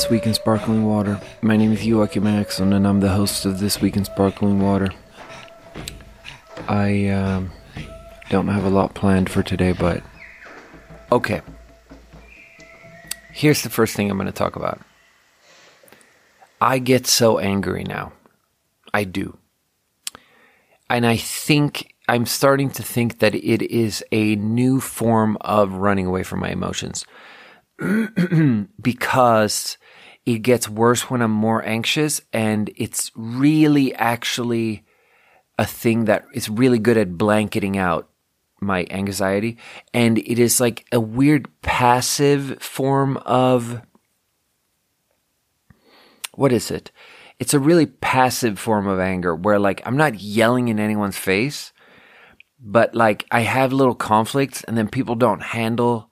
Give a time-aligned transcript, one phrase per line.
[0.00, 1.20] This Week in Sparkling Water.
[1.42, 4.88] My name is Joachim Axon, and I'm the host of This Week in Sparkling Water.
[6.66, 7.50] I um,
[8.30, 10.02] don't have a lot planned for today, but
[11.12, 11.42] okay.
[13.30, 14.80] Here's the first thing I'm going to talk about.
[16.62, 18.14] I get so angry now.
[18.94, 19.36] I do.
[20.88, 26.06] And I think I'm starting to think that it is a new form of running
[26.06, 27.04] away from my emotions.
[28.80, 29.76] because
[30.26, 34.84] it gets worse when I'm more anxious and it's really actually
[35.58, 38.08] a thing that is really good at blanketing out
[38.60, 39.56] my anxiety
[39.94, 43.80] and it is like a weird passive form of
[46.32, 46.90] what is it?
[47.38, 51.72] It's a really passive form of anger where like I'm not yelling in anyone's face,
[52.58, 56.09] but like I have little conflicts and then people don't handle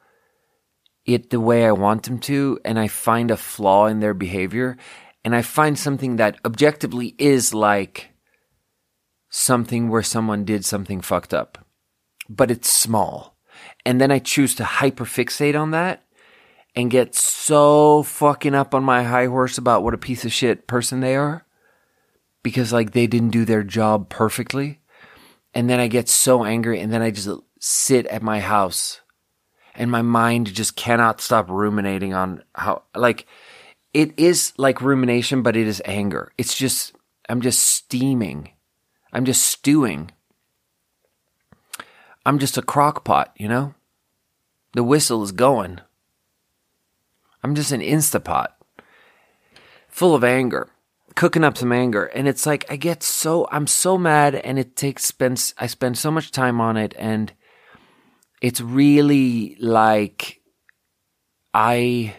[1.09, 4.77] it the way I want them to, and I find a flaw in their behavior,
[5.25, 8.11] and I find something that objectively is like
[9.31, 11.65] something where someone did something fucked up,
[12.29, 13.37] but it's small.
[13.87, 16.05] And then I choose to hyperfixate on that
[16.77, 20.67] and get so fucking up on my high horse about what a piece of shit
[20.67, 21.47] person they are
[22.43, 24.81] because like they didn't do their job perfectly.
[25.55, 29.01] And then I get so angry and then I just sit at my house
[29.79, 33.27] and my mind just cannot stop ruminating on how like
[33.95, 36.33] it is like rumination but it is anger.
[36.37, 36.95] It's just
[37.29, 38.51] i'm just steaming.
[39.11, 40.11] I'm just stewing.
[42.27, 43.75] I'm just a crock pot you know?
[44.75, 45.81] The whistle is going.
[47.43, 48.49] I'm just an instapot
[49.89, 50.69] full of anger
[51.15, 52.05] cooking up some anger.
[52.07, 55.97] And it's like i get so i'm so mad and it takes spends i spend
[55.97, 57.33] so much time on it and
[58.41, 60.41] it's really like
[61.53, 62.15] I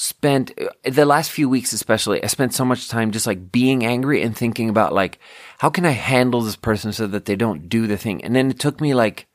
[0.00, 4.22] spent the last few weeks especially i spent so much time just like being angry
[4.22, 5.18] and thinking about like
[5.58, 8.24] how can i handle this person so that they don't do the thing?
[8.24, 9.26] And then it took me like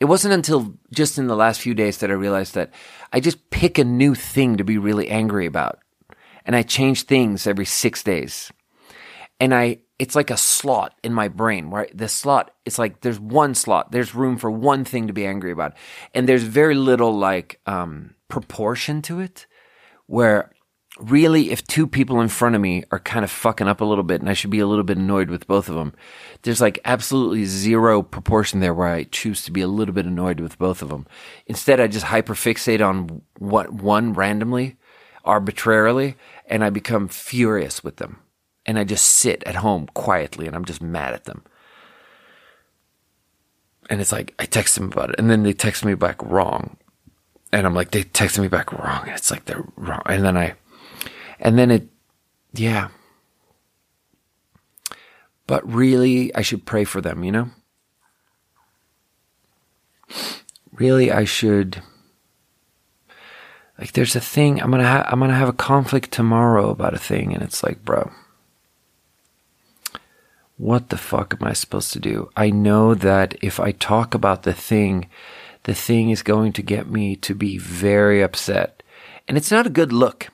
[0.00, 2.72] it wasn't until just in the last few days that i realized that
[3.12, 5.78] i just pick a new thing to be really angry about.
[6.44, 8.50] And i change things every six days.
[9.38, 13.20] And i it's like a slot in my brain where the slot it's like there's
[13.20, 13.92] one slot.
[13.92, 15.74] There's room for one thing to be angry about.
[16.14, 19.46] And there's very little like um, proportion to it
[20.06, 20.50] where
[20.98, 24.04] really if two people in front of me are kind of fucking up a little
[24.04, 25.94] bit and i should be a little bit annoyed with both of them
[26.42, 30.38] there's like absolutely zero proportion there where i choose to be a little bit annoyed
[30.38, 31.06] with both of them
[31.46, 34.76] instead i just hyperfixate on what one randomly
[35.24, 36.14] arbitrarily
[36.46, 38.21] and i become furious with them
[38.66, 41.42] and I just sit at home quietly and I'm just mad at them.
[43.90, 46.76] And it's like, I text them about it and then they text me back wrong.
[47.52, 49.02] And I'm like, they texted me back wrong.
[49.02, 50.02] And it's like, they're wrong.
[50.06, 50.54] And then I,
[51.38, 51.88] and then it,
[52.54, 52.88] yeah.
[55.46, 57.50] But really, I should pray for them, you know?
[60.72, 61.82] Really, I should,
[63.78, 66.98] like, there's a thing, I'm gonna, ha- I'm gonna have a conflict tomorrow about a
[66.98, 67.34] thing.
[67.34, 68.10] And it's like, bro,
[70.62, 72.30] what the fuck am I supposed to do?
[72.36, 75.08] I know that if I talk about the thing,
[75.64, 78.80] the thing is going to get me to be very upset.
[79.26, 80.28] And it's not a good look.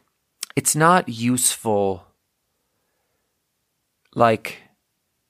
[0.55, 2.05] It's not useful.
[4.15, 4.59] Like,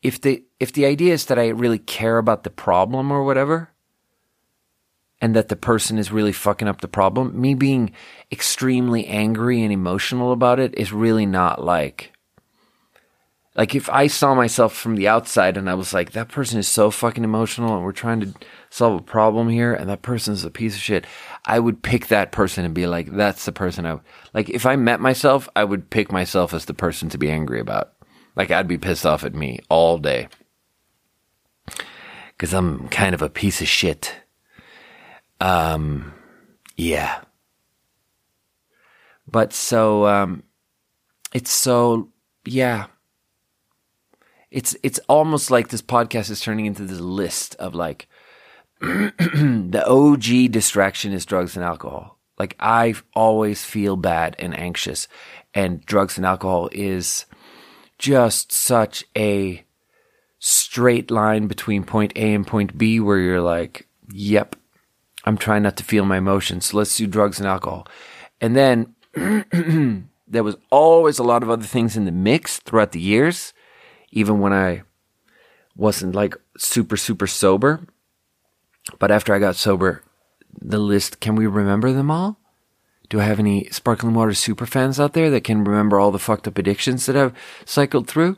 [0.03, 3.70] if the, if the idea is that I really care about the problem or whatever,
[5.20, 7.92] and that the person is really fucking up the problem, me being
[8.32, 12.12] extremely angry and emotional about it is really not like,
[13.58, 16.69] like if I saw myself from the outside and I was like, that person is
[16.69, 18.32] so fucking emotional and we're trying to
[18.70, 21.04] solve a problem here and that person is a piece of shit,
[21.44, 23.98] I would pick that person and be like, that's the person I,
[24.32, 27.58] like if I met myself, I would pick myself as the person to be angry
[27.58, 27.94] about.
[28.37, 30.28] Like I'd be pissed off at me all day.
[32.38, 34.14] Cause I'm kind of a piece of shit.
[35.40, 36.14] Um,
[36.76, 37.22] yeah.
[39.26, 40.44] But so, um,
[41.34, 42.10] it's so,
[42.44, 42.87] yeah
[44.50, 48.08] it's it's almost like this podcast is turning into this list of like
[48.80, 52.18] the OG distraction is drugs and alcohol.
[52.38, 55.08] Like I always feel bad and anxious,
[55.52, 57.26] and drugs and alcohol is
[57.98, 59.64] just such a
[60.38, 64.54] straight line between point A and point B where you're like, yep,
[65.24, 66.66] I'm trying not to feel my emotions.
[66.66, 67.88] So let's do drugs and alcohol.
[68.40, 68.94] And then
[70.28, 73.52] there was always a lot of other things in the mix throughout the years
[74.10, 74.82] even when I
[75.76, 77.81] wasn't like super, super sober.
[78.99, 80.02] But after I got sober,
[80.60, 82.38] the list, can we remember them all?
[83.08, 86.19] Do I have any sparkling water super fans out there that can remember all the
[86.19, 87.32] fucked up addictions that I've
[87.64, 88.37] cycled through?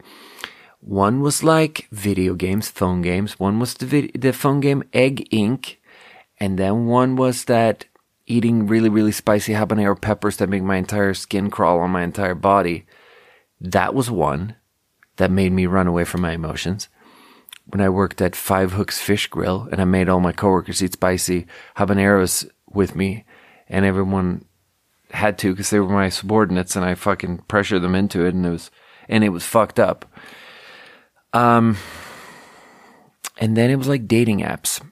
[0.80, 3.38] One was like video games, phone games.
[3.38, 5.76] One was the vid- the phone game Egg Inc.
[6.38, 7.84] And then one was that
[8.26, 12.34] eating really, really spicy habanero peppers that make my entire skin crawl on my entire
[12.34, 12.86] body.
[13.60, 14.54] That was one
[15.16, 16.88] that made me run away from my emotions.
[17.66, 20.94] When I worked at Five Hooks Fish Grill and I made all my coworkers eat
[20.94, 21.46] spicy
[21.76, 23.24] habaneros with me
[23.68, 24.44] and everyone
[25.12, 28.46] had to because they were my subordinates and I fucking pressured them into it and
[28.46, 28.70] it was,
[29.08, 30.04] and it was fucked up.
[31.32, 31.76] Um,
[33.38, 34.82] and then it was like dating apps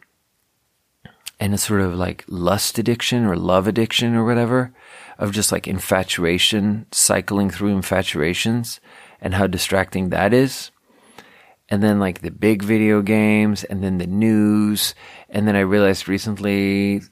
[1.40, 4.72] and a sort of like lust addiction or love addiction or whatever
[5.18, 8.80] of just like infatuation, cycling through infatuations
[9.20, 10.70] and how distracting that is.
[11.68, 14.94] And then like the big video games and then the news.
[15.28, 17.02] And then I realized recently,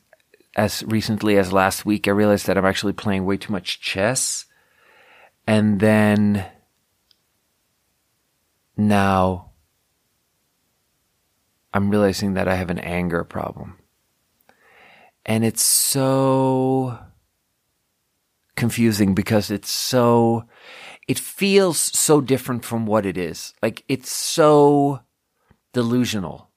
[0.56, 4.46] as recently as last week, I realized that I'm actually playing way too much chess.
[5.46, 6.46] And then
[8.76, 9.50] now
[11.74, 13.78] I'm realizing that I have an anger problem.
[15.26, 16.98] And it's so
[18.54, 20.44] confusing because it's so,
[21.08, 23.54] it feels so different from what it is.
[23.62, 25.00] Like it's so
[25.72, 26.50] delusional.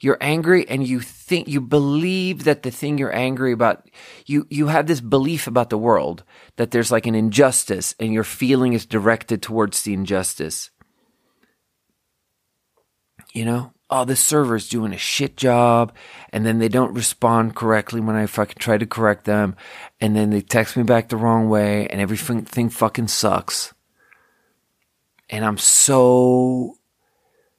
[0.00, 3.88] You're angry and you think, you believe that the thing you're angry about,
[4.26, 6.22] you, you have this belief about the world
[6.56, 10.70] that there's like an injustice and your feeling is directed towards the injustice.
[13.32, 13.72] You know?
[13.90, 15.94] oh, this server's doing a shit job.
[16.32, 19.56] And then they don't respond correctly when I fucking try to correct them.
[20.00, 23.72] And then they text me back the wrong way and everything fucking sucks.
[25.28, 26.78] And I'm so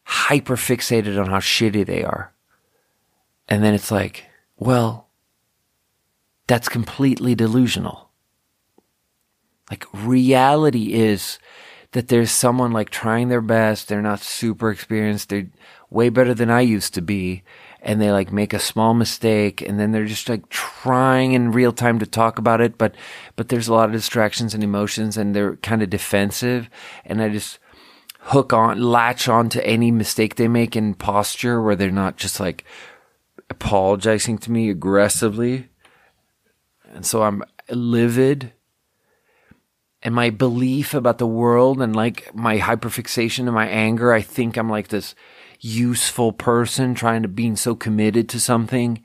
[0.03, 2.33] hyper fixated on how shitty they are.
[3.49, 4.25] And then it's like,
[4.57, 5.09] well,
[6.47, 8.09] that's completely delusional.
[9.69, 11.39] Like reality is
[11.91, 13.87] that there's someone like trying their best.
[13.87, 15.29] They're not super experienced.
[15.29, 15.47] They're
[15.89, 17.43] way better than I used to be.
[17.87, 21.71] And they like make a small mistake and then they're just like trying in real
[21.71, 22.77] time to talk about it.
[22.77, 22.93] But,
[23.37, 26.69] but there's a lot of distractions and emotions and they're kind of defensive.
[27.05, 27.59] And I just
[28.19, 32.41] hook on, latch on to any mistake they make in posture where they're not just
[32.41, 32.65] like
[33.49, 35.69] apologizing to me aggressively.
[36.93, 38.51] And so I'm livid
[40.03, 44.57] and my belief about the world and like my hyperfixation and my anger, I think
[44.57, 45.15] I'm like this
[45.59, 49.03] useful person trying to being so committed to something.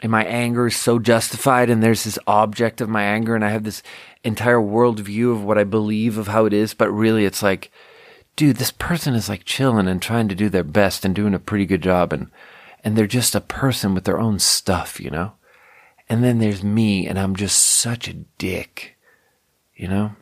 [0.00, 3.50] And my anger is so justified and there's this object of my anger and I
[3.50, 3.82] have this
[4.22, 7.72] entire worldview of what I believe of how it is, but really it's like,
[8.36, 11.40] dude, this person is like chilling and trying to do their best and doing a
[11.40, 12.30] pretty good job and
[12.84, 15.32] and they're just a person with their own stuff, you know?
[16.08, 18.96] And then there's me and I'm just such a dick.
[19.74, 20.12] You know?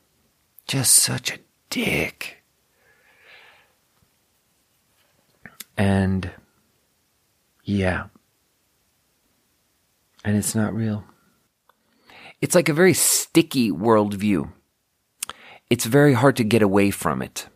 [0.67, 1.39] Just such a
[1.71, 2.36] dick.
[5.77, 6.31] And
[7.65, 8.05] yeah.
[10.25, 11.05] And it's not real.
[12.41, 14.53] It's like a very sticky worldview.
[15.69, 17.49] It's very hard to get away from it.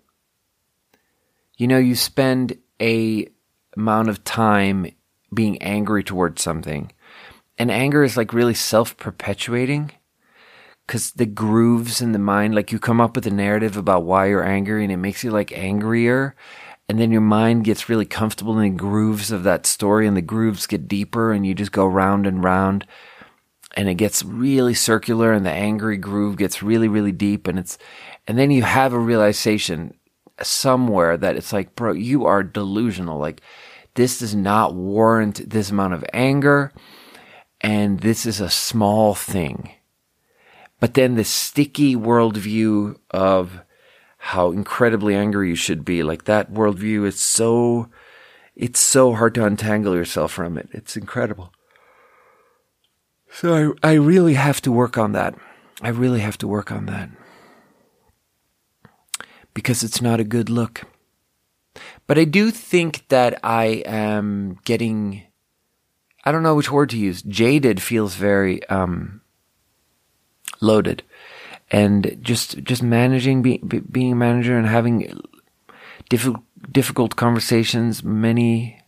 [1.56, 3.29] You know, you spend a
[3.77, 4.86] amount of time
[5.32, 6.93] being angry towards something.
[7.58, 9.93] And anger is like really self perpetuating
[10.86, 14.27] because the grooves in the mind, like you come up with a narrative about why
[14.27, 16.34] you're angry and it makes you like angrier
[16.91, 20.20] and then your mind gets really comfortable in the grooves of that story and the
[20.20, 22.85] grooves get deeper and you just go round and round
[23.77, 27.79] and it gets really circular and the angry groove gets really really deep and it's
[28.27, 29.94] and then you have a realization
[30.43, 33.20] somewhere that it's like bro you are delusional.
[33.20, 33.41] Like
[33.94, 36.73] this does not warrant this amount of anger
[37.61, 39.70] and this is a small thing.
[40.81, 43.61] But then the sticky worldview of
[44.22, 46.03] how incredibly angry you should be.
[46.03, 47.89] Like that worldview is so,
[48.55, 50.69] it's so hard to untangle yourself from it.
[50.72, 51.55] It's incredible.
[53.32, 55.34] So I, I really have to work on that.
[55.81, 57.08] I really have to work on that.
[59.55, 60.82] Because it's not a good look.
[62.06, 65.22] But I do think that I am getting,
[66.24, 67.22] I don't know which word to use.
[67.22, 69.22] Jaded feels very, um,
[70.60, 71.05] loaded
[71.70, 75.20] and just just managing be, be, being a manager and having
[76.08, 78.81] difficult difficult conversations many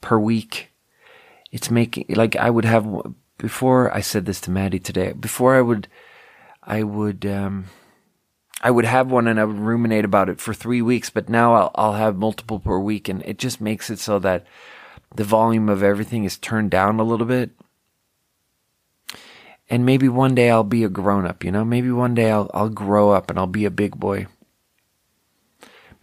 [0.00, 0.72] per week
[1.50, 2.86] it's making like i would have
[3.38, 5.88] before i said this to maddie today before i would
[6.62, 7.64] i would um
[8.62, 11.54] i would have one and i would ruminate about it for three weeks but now
[11.54, 14.46] i'll, I'll have multiple per week and it just makes it so that
[15.16, 17.50] the volume of everything is turned down a little bit
[19.70, 21.64] And maybe one day I'll be a grown up, you know?
[21.64, 24.26] Maybe one day I'll I'll grow up and I'll be a big boy.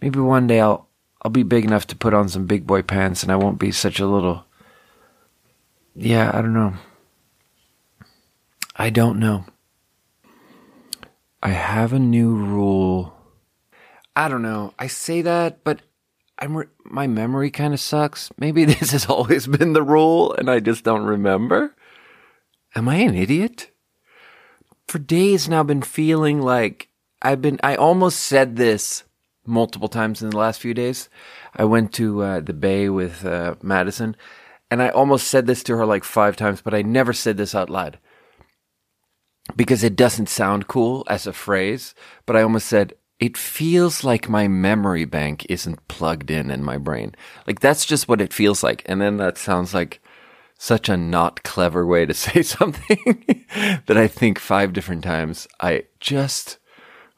[0.00, 0.88] Maybe one day I'll
[1.20, 3.70] I'll be big enough to put on some big boy pants and I won't be
[3.70, 4.46] such a little
[5.94, 6.74] Yeah, I don't know.
[8.74, 9.44] I don't know.
[11.42, 13.14] I have a new rule.
[14.16, 14.72] I don't know.
[14.78, 15.82] I say that, but
[16.38, 18.30] I'm re- my memory kind of sucks.
[18.38, 21.74] Maybe this has always been the rule and I just don't remember.
[22.78, 23.72] Am I an idiot?
[24.86, 26.88] For days now, I've been feeling like
[27.20, 29.02] I've been, I almost said this
[29.44, 31.08] multiple times in the last few days.
[31.56, 34.16] I went to uh, the Bay with uh, Madison
[34.70, 37.52] and I almost said this to her like five times, but I never said this
[37.52, 37.98] out loud
[39.56, 41.96] because it doesn't sound cool as a phrase.
[42.26, 46.78] But I almost said, it feels like my memory bank isn't plugged in in my
[46.78, 47.16] brain.
[47.44, 48.84] Like that's just what it feels like.
[48.86, 50.00] And then that sounds like
[50.58, 53.24] such a not clever way to say something
[53.86, 55.48] that I think five different times.
[55.60, 56.58] I just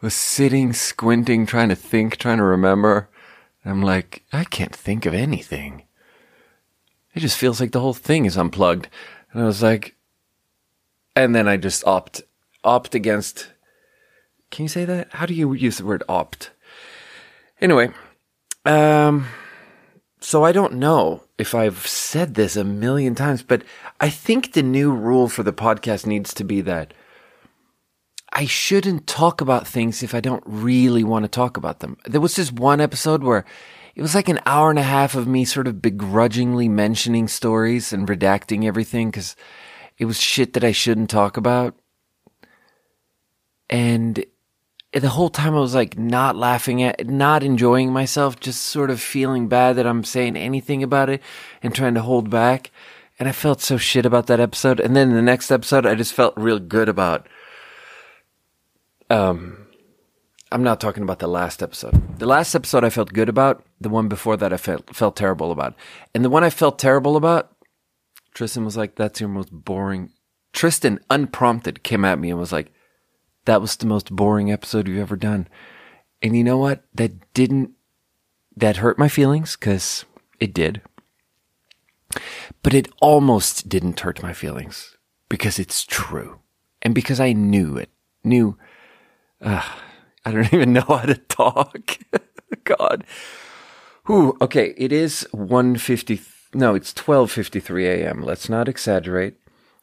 [0.00, 3.08] was sitting, squinting, trying to think, trying to remember.
[3.64, 5.84] I'm like, I can't think of anything.
[7.14, 8.88] It just feels like the whole thing is unplugged.
[9.32, 9.96] And I was like,
[11.16, 12.22] and then I just opt,
[12.62, 13.48] opt against
[14.50, 15.08] can you say that?
[15.12, 16.50] How do you use the word opt?
[17.60, 17.90] Anyway,
[18.64, 19.28] um,
[20.20, 23.62] so I don't know if I've said this a million times, but
[24.00, 26.92] I think the new rule for the podcast needs to be that
[28.32, 31.96] I shouldn't talk about things if I don't really want to talk about them.
[32.04, 33.44] There was this one episode where
[33.94, 37.92] it was like an hour and a half of me sort of begrudgingly mentioning stories
[37.92, 39.34] and redacting everything because
[39.98, 41.74] it was shit that I shouldn't talk about.
[43.68, 44.24] And
[44.92, 49.00] the whole time I was like not laughing at, not enjoying myself, just sort of
[49.00, 51.22] feeling bad that I'm saying anything about it
[51.62, 52.72] and trying to hold back.
[53.18, 54.80] And I felt so shit about that episode.
[54.80, 57.28] And then the next episode, I just felt real good about.
[59.10, 59.66] Um,
[60.50, 62.18] I'm not talking about the last episode.
[62.18, 63.64] The last episode I felt good about.
[63.80, 65.74] The one before that I felt felt terrible about.
[66.14, 67.52] And the one I felt terrible about,
[68.34, 70.10] Tristan was like, "That's your most boring."
[70.52, 72.72] Tristan, unprompted, came at me and was like,
[73.50, 75.48] that was the most boring episode you've ever done.
[76.22, 76.84] And you know what?
[76.94, 77.72] That didn't,
[78.56, 80.04] that hurt my feelings because
[80.38, 80.82] it did.
[82.62, 84.96] But it almost didn't hurt my feelings
[85.28, 86.38] because it's true.
[86.80, 87.90] And because I knew it,
[88.22, 88.56] knew,
[89.40, 89.68] uh,
[90.24, 91.98] I don't even know how to talk.
[92.62, 93.02] God.
[94.08, 98.22] Ooh, okay, it is 1.50, no, it's 12.53 a.m.
[98.22, 99.34] Let's not exaggerate.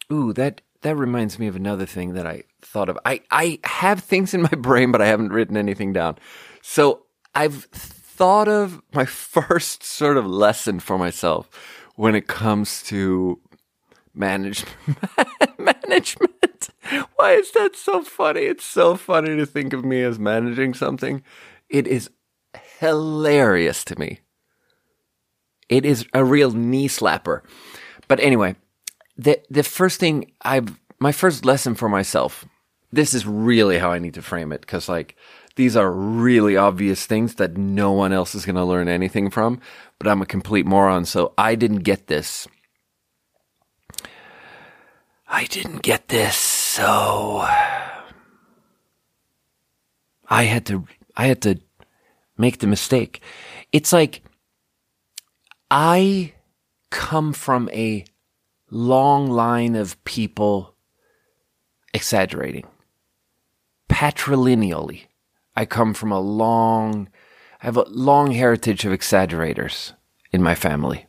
[0.09, 2.97] Ooh, that that reminds me of another thing that I thought of.
[3.05, 6.17] I, I have things in my brain, but I haven't written anything down.
[6.61, 7.03] So
[7.35, 11.49] I've thought of my first sort of lesson for myself
[11.95, 13.39] when it comes to
[14.13, 14.75] management.
[15.57, 16.69] management.
[17.15, 18.41] Why is that so funny?
[18.41, 21.23] It's so funny to think of me as managing something.
[21.69, 22.09] It is
[22.79, 24.19] hilarious to me.
[25.69, 27.41] It is a real knee slapper.
[28.07, 28.55] But anyway,
[29.17, 32.45] the the first thing I've my first lesson for myself.
[32.91, 35.15] This is really how I need to frame it because like
[35.55, 39.59] these are really obvious things that no one else is going to learn anything from,
[39.99, 42.47] but I'm a complete moron, so I didn't get this.
[45.27, 47.39] I didn't get this, so
[50.29, 50.85] I had to
[51.17, 51.59] I had to
[52.37, 53.21] make the mistake.
[53.71, 54.21] It's like
[55.69, 56.33] I
[56.91, 58.05] come from a
[58.69, 60.76] long line of people
[61.93, 62.65] exaggerating.
[63.89, 65.03] Patrilineally,
[65.55, 67.09] I come from a long,
[67.61, 69.93] I have a long heritage of exaggerators
[70.31, 71.05] in my family.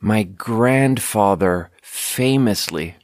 [0.00, 2.96] My grandfather famously,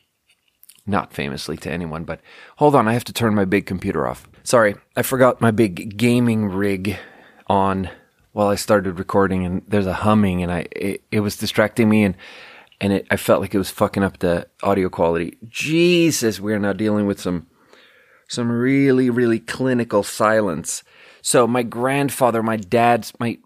[0.87, 2.21] not famously to anyone, but
[2.57, 4.29] hold on, I have to turn my big computer off.
[4.43, 6.99] Sorry, I forgot my big gaming rig
[7.47, 7.89] on
[8.33, 12.05] while I started recording, and there's a humming, and I it, it was distracting me,
[12.05, 12.17] and
[12.81, 15.37] and it, I felt like it was fucking up the audio quality.
[15.49, 17.47] Jesus, we're now dealing with some
[18.29, 20.83] some really really clinical silence.
[21.23, 23.39] So my grandfather, my dad's, my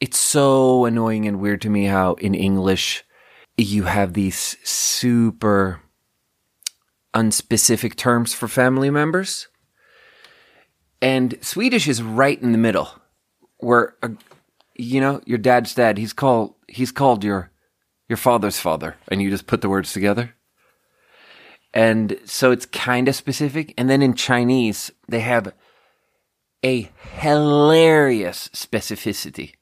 [0.00, 3.04] it's so annoying and weird to me how in English
[3.56, 5.80] you have these super
[7.14, 9.48] unspecific terms for family members.
[11.02, 12.88] And Swedish is right in the middle
[13.58, 14.10] where uh,
[14.74, 17.49] you know your dad's dad he's called he's called your
[18.10, 20.34] your father's father and you just put the words together
[21.72, 25.54] and so it's kind of specific and then in chinese they have
[26.62, 26.90] a
[27.20, 29.54] hilarious specificity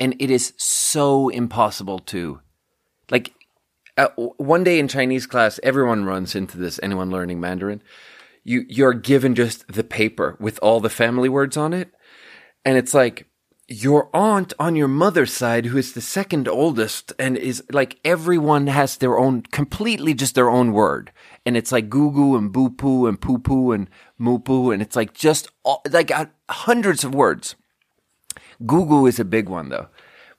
[0.00, 2.40] and it is so impossible to
[3.10, 3.32] like
[3.96, 6.80] uh, one day in Chinese class, everyone runs into this.
[6.82, 7.82] Anyone learning Mandarin,
[8.42, 11.90] you you're given just the paper with all the family words on it,
[12.64, 13.28] and it's like
[13.68, 18.66] your aunt on your mother's side, who is the second oldest, and is like everyone
[18.66, 21.12] has their own, completely just their own word,
[21.46, 24.82] and it's like goo goo and boo poo and poo poo and moo poo, and
[24.82, 27.56] it's like just all, like uh, hundreds of words.
[28.66, 29.88] Goo goo is a big one though.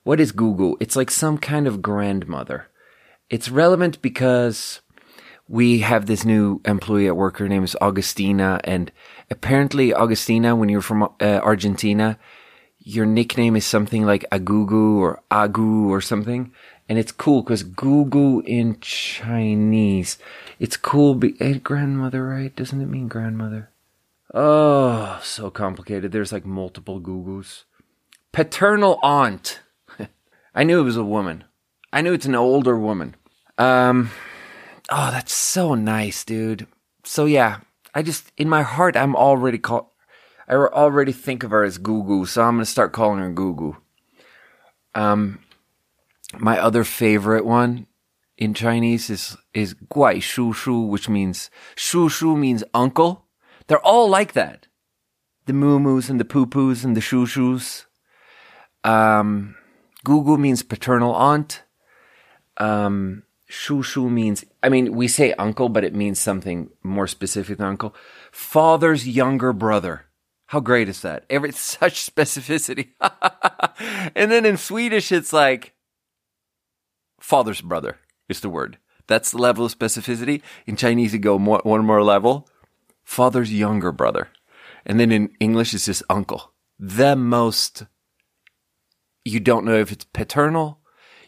[0.04, 0.76] What is goo goo?
[0.78, 2.68] It's like some kind of grandmother.
[3.28, 4.80] It's relevant because
[5.48, 7.38] we have this new employee at work.
[7.38, 8.92] Her name is Augustina, and
[9.30, 12.18] apparently, Augustina, when you're from uh, Argentina,
[12.86, 16.52] your nickname is something like Agugu or Agu or something.
[16.88, 20.18] And it's cool because Gugu in Chinese,
[20.60, 21.16] it's cool.
[21.16, 22.54] Be- eh, grandmother, right?
[22.54, 23.70] Doesn't it mean grandmother?
[24.32, 26.12] Oh, so complicated.
[26.12, 27.64] There's like multiple Gugus.
[28.30, 29.62] Paternal aunt.
[30.54, 31.42] I knew it was a woman.
[31.92, 33.16] I knew it's an older woman.
[33.58, 34.10] Um,
[34.90, 36.68] oh, that's so nice, dude.
[37.02, 37.60] So yeah,
[37.96, 39.95] I just in my heart, I'm already call.
[40.48, 43.76] I already think of her as Gugu, so I'm gonna start calling her Gugu.
[44.94, 45.40] Um,
[46.38, 47.86] my other favorite one
[48.38, 53.26] in Chinese is is Guai Shu Shu, which means Shu Shu means uncle.
[53.66, 54.68] They're all like that.
[55.46, 57.86] The moo moos and the poo poos and the shoo shoos.
[58.84, 59.56] Um,
[60.04, 61.62] Gugu means paternal aunt.
[62.56, 67.58] Um, Shu Shu means, I mean, we say uncle, but it means something more specific
[67.58, 67.94] than uncle.
[68.32, 70.05] Father's younger brother.
[70.46, 71.24] How great is that?
[71.28, 72.90] Every such specificity.
[74.14, 75.74] and then in Swedish, it's like
[77.20, 77.98] father's brother
[78.28, 78.78] is the word.
[79.08, 80.42] That's the level of specificity.
[80.66, 82.48] In Chinese, you go more, one more level.
[83.04, 84.28] Father's younger brother.
[84.84, 86.52] And then in English, it's just uncle.
[86.78, 87.84] The most,
[89.24, 90.80] you don't know if it's paternal.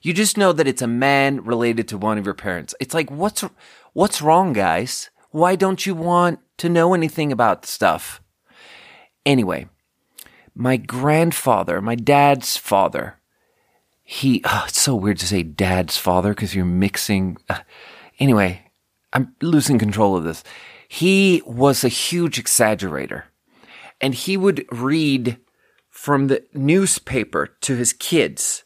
[0.02, 2.74] You just know that it's a man related to one of your parents.
[2.81, 3.44] It's like, what's,
[3.92, 5.11] what's wrong, guys?
[5.31, 8.20] Why don't you want to know anything about stuff?
[9.26, 9.68] Anyway,
[10.54, 13.18] my grandfather, my dad's father,
[14.02, 17.37] he, oh, it's so weird to say dad's father because you're mixing.
[17.48, 17.59] Uh,
[18.18, 18.62] anyway,
[19.12, 20.42] I'm losing control of this.
[20.88, 23.24] He was a huge exaggerator
[24.00, 25.38] and he would read
[25.90, 28.64] from the newspaper to his kids.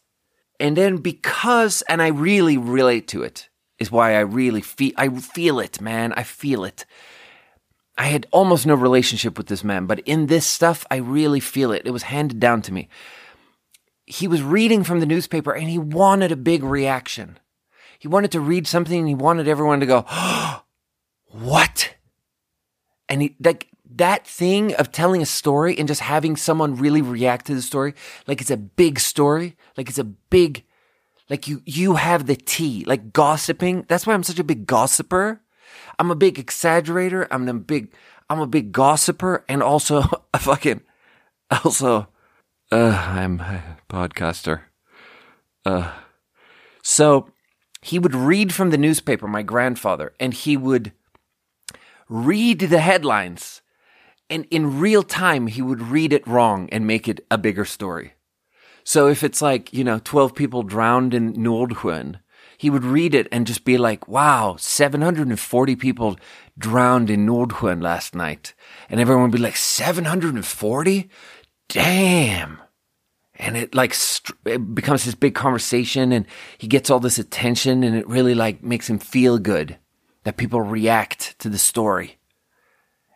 [0.60, 5.08] And then because, and I really relate to it, is why I really feel, I
[5.08, 6.12] feel it, man.
[6.12, 6.84] I feel it.
[7.98, 11.72] I had almost no relationship with this man, but in this stuff, I really feel
[11.72, 11.82] it.
[11.84, 12.88] It was handed down to me.
[14.06, 17.38] He was reading from the newspaper and he wanted a big reaction.
[17.98, 20.62] He wanted to read something and he wanted everyone to go, oh,
[21.26, 21.94] what?
[23.08, 27.46] And he, like, that thing of telling a story and just having someone really react
[27.46, 27.94] to the story,
[28.26, 30.64] like it's a big story, like it's a big,
[31.28, 33.84] like you, you have the tea, like gossiping.
[33.88, 35.42] That's why I'm such a big gossiper
[35.98, 37.26] I'm a big exaggerator.
[37.30, 37.92] I'm a big,
[38.28, 40.04] I'm a big gossiper and also
[40.34, 40.82] a fucking,
[41.64, 42.08] also,
[42.70, 44.62] uh, I'm a podcaster.
[45.64, 45.92] Uh,
[46.82, 47.30] so
[47.82, 50.92] he would read from the newspaper, my grandfather, and he would
[52.08, 53.60] read the headlines.
[54.30, 58.14] And in real time, he would read it wrong and make it a bigger story.
[58.84, 62.20] So if it's like, you know, 12 people drowned in Nordhuen,
[62.62, 66.16] he would read it and just be like, wow, 740 people
[66.56, 68.54] drowned in Nordhuen last night.
[68.88, 71.10] And everyone would be like, 740?
[71.68, 72.60] Damn.
[73.34, 73.96] And it like,
[74.46, 76.24] it becomes this big conversation and
[76.56, 79.76] he gets all this attention and it really like makes him feel good
[80.22, 82.20] that people react to the story.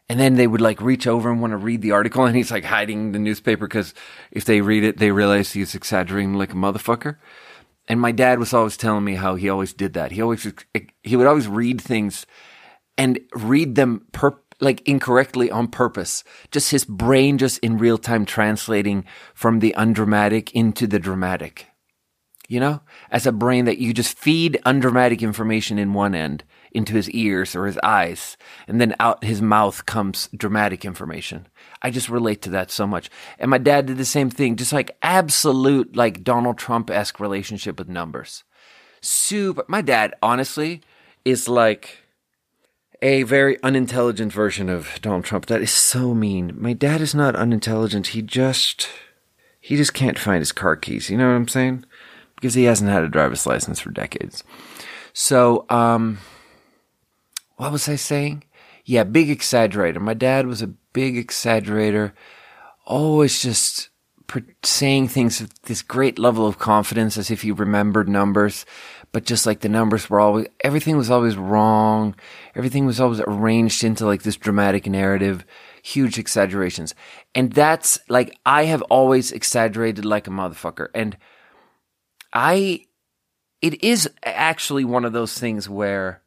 [0.09, 2.50] And then they would like reach over and want to read the article and he's
[2.50, 3.94] like hiding the newspaper because
[4.32, 7.18] if they read it, they realize he's exaggerating like a motherfucker.
[7.88, 10.12] And my dad was always telling me how he always did that.
[10.12, 10.53] He always,
[11.03, 12.27] he would always read things
[12.99, 16.25] and read them per, like incorrectly on purpose.
[16.51, 21.66] Just his brain just in real time translating from the undramatic into the dramatic.
[22.49, 26.92] You know, as a brain that you just feed undramatic information in one end into
[26.92, 28.37] his ears or his eyes,
[28.68, 31.49] and then out his mouth comes dramatic information.
[31.87, 33.11] I just relate to that so much.
[33.38, 37.79] And my dad did the same thing, just like absolute, like Donald Trump esque relationship
[37.79, 38.42] with numbers.
[39.01, 39.64] Super.
[39.68, 40.81] My dad, honestly,
[41.25, 41.99] is like
[43.01, 45.46] a very unintelligent version of Donald Trump.
[45.46, 46.57] That is so mean.
[46.57, 48.09] My dad is not unintelligent.
[48.09, 48.88] He just,
[49.61, 51.09] he just can't find his car keys.
[51.09, 51.85] You know what I'm saying?
[52.35, 54.42] Because he hasn't had a driver's license for decades.
[55.12, 56.18] So, um,
[57.59, 58.42] what was I saying?
[58.85, 60.01] Yeah, big exaggerator.
[60.01, 62.12] My dad was a big exaggerator,
[62.87, 63.90] always just
[64.62, 68.64] saying things with this great level of confidence as if he remembered numbers.
[69.12, 72.14] but just like the numbers were always, everything was always wrong.
[72.54, 75.44] Everything was always arranged into like this dramatic narrative,
[75.82, 76.94] huge exaggerations.
[77.35, 80.88] And that's like, I have always exaggerated like a motherfucker.
[80.94, 81.16] And
[82.32, 82.87] I,
[83.61, 86.22] it is actually one of those things where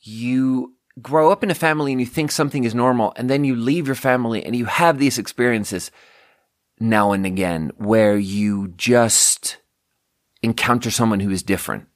[0.00, 3.54] you grow up in a family and you think something is normal and then you
[3.54, 5.90] leave your family and you have these experiences
[6.80, 9.58] now and again where you just
[10.42, 11.86] encounter someone who is different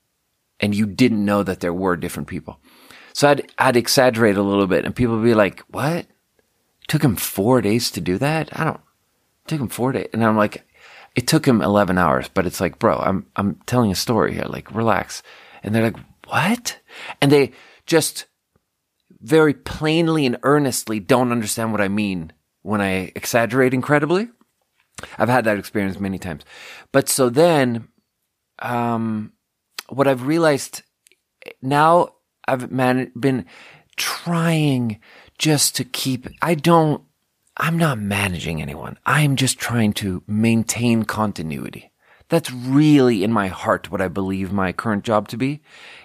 [0.60, 2.60] and you didn't know that there were different people.
[3.12, 5.98] So I'd, I'd exaggerate a little bit and people would be like, what?
[5.98, 6.08] It
[6.88, 8.48] took him four days to do that?
[8.58, 8.80] I don't,
[9.46, 10.08] took him four days.
[10.12, 10.66] And I'm like,
[11.14, 14.46] it took him 11 hours, but it's like, bro, I'm, I'm telling a story here.
[14.46, 15.22] Like, relax.
[15.62, 16.78] And they're like, what?
[17.20, 17.52] And they
[17.86, 18.26] just
[19.22, 22.32] very plainly and earnestly don't understand what I mean
[22.62, 24.28] when I exaggerate incredibly.
[25.18, 26.44] I've had that experience many times.
[26.92, 27.88] But so then,
[28.60, 29.32] um,
[29.88, 30.82] what I've realized
[31.60, 32.14] now
[32.46, 33.46] I've man- been
[33.96, 35.00] trying
[35.38, 37.02] just to keep, I don't,
[37.56, 38.98] I'm not managing anyone.
[39.04, 41.92] I'm just trying to maintain continuity.
[42.28, 45.60] That's really in my heart what I believe my current job to be.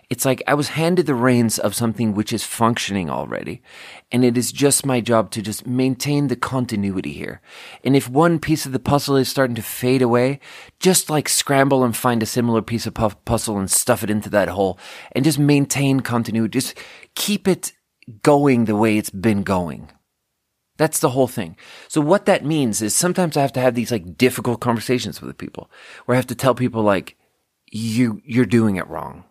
[0.10, 3.62] It's like I was handed the reins of something which is functioning already.
[4.10, 7.41] And it is just my job to just maintain the continuity here.
[7.84, 10.39] And if one piece of the puzzle is starting to fade away,
[10.80, 12.93] just like scramble and find a similar piece of
[13.26, 14.80] puzzle and stuff it into that hole
[15.12, 16.52] and just maintain continuity.
[16.52, 16.78] Just
[17.15, 17.74] keep it
[18.24, 19.91] going the way it's been going.
[20.78, 21.58] That's the whole thing.
[21.89, 25.38] So what that means is sometimes I have to have these like difficult conversations with
[25.38, 25.70] people
[26.06, 27.17] where I have to tell people like,
[27.70, 29.26] you, you're doing it wrong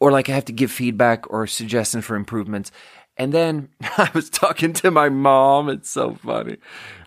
[0.00, 2.72] or like I have to give feedback or suggestions for improvements.
[3.16, 5.68] And then I was talking to my mom.
[5.68, 6.56] It's so funny.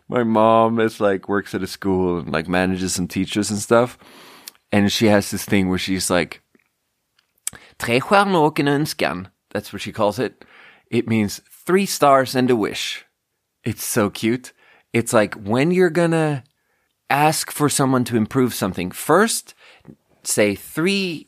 [0.08, 3.98] My mom is like works at a school and like manages some teachers and stuff.
[4.72, 6.42] And she has this thing where she's like,
[7.82, 9.28] och en.
[9.52, 10.46] That's what she calls it.
[10.90, 13.06] It means three stars and a wish.
[13.64, 14.54] It's so cute.
[14.94, 16.44] It's like when you're gonna
[17.10, 19.54] ask for someone to improve something, first
[20.24, 21.28] say three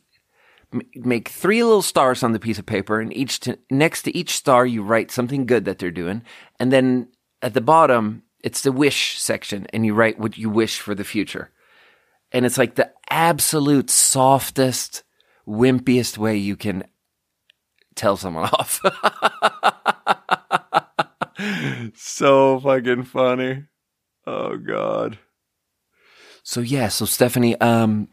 [0.96, 4.36] make three little stars on the piece of paper and each to, next to each
[4.36, 6.24] star you write something good that they're doing.
[6.60, 7.10] And then
[7.42, 11.04] at the bottom it's the wish section and you write what you wish for the
[11.04, 11.52] future.
[12.32, 15.04] And it's like the absolute softest
[15.48, 16.84] wimpiest way you can
[17.96, 18.82] tell someone off.
[21.96, 23.64] So fucking funny.
[24.28, 25.18] Oh god.
[26.44, 28.10] So yeah so stephanie um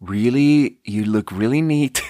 [0.00, 2.02] really, you look really neat.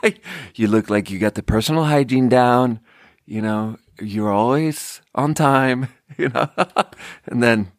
[0.54, 2.80] you look like you got the personal hygiene down.
[3.26, 6.48] You know, you're always on time, you know,
[7.26, 7.72] and then,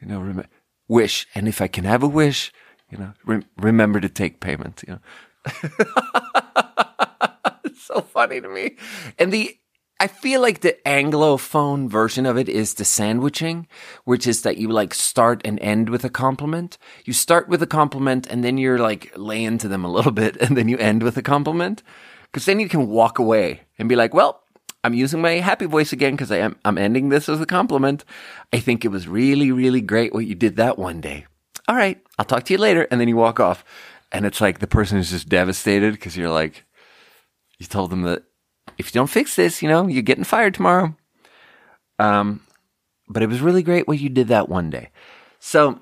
[0.00, 0.46] you know, rem-
[0.88, 1.26] wish.
[1.34, 2.52] And if I can have a wish,
[2.90, 5.00] you know, re- remember to take payment, you know.
[7.78, 8.76] so funny to me.
[9.18, 9.56] And the,
[9.98, 13.66] I feel like the Anglophone version of it is the sandwiching,
[14.04, 16.76] which is that you like start and end with a compliment.
[17.06, 20.36] You start with a compliment and then you're like laying to them a little bit
[20.40, 21.82] and then you end with a compliment.
[22.32, 24.42] Cause then you can walk away and be like, well,
[24.84, 28.04] I'm using my happy voice again because I am, I'm ending this as a compliment.
[28.52, 31.24] I think it was really, really great what you did that one day.
[31.68, 31.98] All right.
[32.18, 32.86] I'll talk to you later.
[32.90, 33.64] And then you walk off
[34.12, 36.64] and it's like the person is just devastated because you're like,
[37.58, 38.24] you told them that
[38.78, 40.94] if you don't fix this, you know, you're getting fired tomorrow.
[41.98, 42.40] Um,
[43.08, 44.90] but it was really great what you did that one day.
[45.38, 45.80] So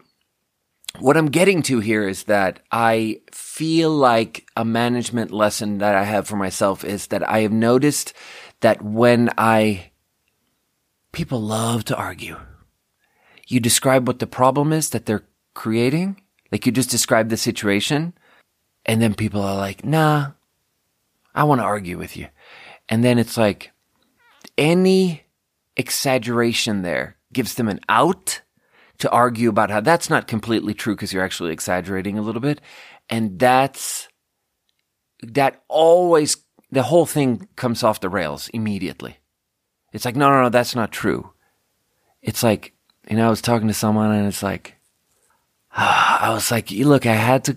[0.98, 6.04] what I'm getting to here is that I feel like a management lesson that I
[6.04, 8.12] have for myself is that I have noticed
[8.60, 9.90] that when I,
[11.12, 12.38] people love to argue.
[13.46, 16.20] You describe what the problem is that they're creating.
[16.52, 18.14] Like you just describe the situation
[18.86, 20.32] and then people are like, nah,
[21.34, 22.28] I want to argue with you.
[22.88, 23.72] And then it's like
[24.58, 25.24] any
[25.76, 28.42] exaggeration there gives them an out
[28.98, 32.60] to argue about how that's not completely true because you're actually exaggerating a little bit.
[33.10, 34.08] And that's,
[35.22, 36.36] that always,
[36.70, 39.18] the whole thing comes off the rails immediately.
[39.92, 41.32] It's like, no, no, no, that's not true.
[42.22, 42.74] It's like,
[43.08, 44.76] you know, I was talking to someone and it's like,
[45.76, 47.56] I was like, look, I had to,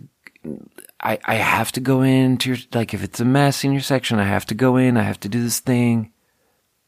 [1.02, 4.20] I, I have to go into your, like, if it's a mess in your section,
[4.20, 6.12] I have to go in, I have to do this thing.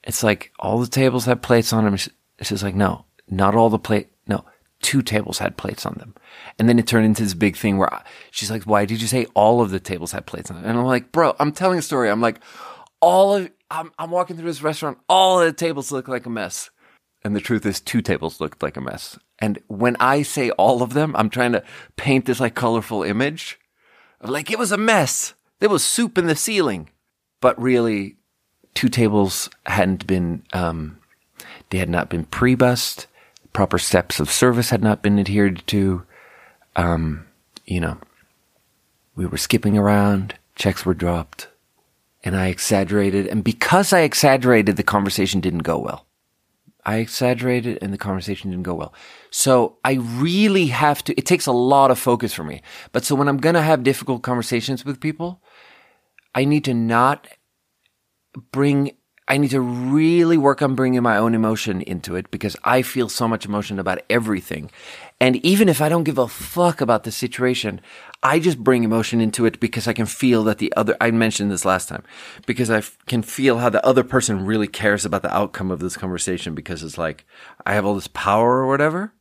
[0.04, 1.94] It's like all the tables have plates on them.
[1.94, 2.10] It's
[2.50, 4.08] just like, no, not all the plate.
[4.28, 4.46] No,
[4.82, 6.16] two tables had plates on them.
[6.58, 9.08] And then it turned into this big thing where I, she's like, why did you
[9.08, 10.66] say all of the tables had plates on them?
[10.66, 12.10] And I'm like, bro, I'm telling a story.
[12.10, 12.40] I'm like,
[13.02, 14.98] all of, I'm, I'm walking through this restaurant.
[15.08, 16.70] All of the tables look like a mess.
[17.24, 19.20] And the truth is two tables looked like a mess.
[19.40, 21.64] And when I say all of them, I'm trying to
[21.98, 23.59] paint this like colorful image
[24.22, 25.34] Like it was a mess.
[25.60, 26.90] There was soup in the ceiling.
[27.42, 28.18] But really,
[28.74, 30.98] two tables hadn't been, um,
[31.70, 33.08] they had not been pre-bussed.
[33.54, 36.04] Proper steps of service had not been adhered to.
[36.76, 37.26] Um,
[37.66, 37.98] you know,
[39.16, 40.36] we were skipping around.
[40.56, 41.48] Checks were dropped.
[42.24, 43.28] And I exaggerated.
[43.28, 46.06] And because I exaggerated, the conversation didn't go well.
[46.90, 48.96] I exaggerated and the conversation didn't go well.
[49.30, 52.64] So I really have to, it takes a lot of focus for me.
[52.94, 55.44] But so when I'm going to have difficult conversations with people,
[56.34, 57.28] I need to not
[58.52, 58.94] bring,
[59.30, 63.08] I need to really work on bringing my own emotion into it because I feel
[63.08, 64.72] so much emotion about everything.
[65.22, 67.80] And even if I don't give a fuck about the situation,
[68.24, 71.52] I just bring emotion into it because I can feel that the other, I mentioned
[71.52, 72.04] this last time,
[72.48, 75.80] because I f- can feel how the other person really cares about the outcome of
[75.80, 77.26] this conversation because it's like,
[77.68, 79.14] I have all this power or whatever.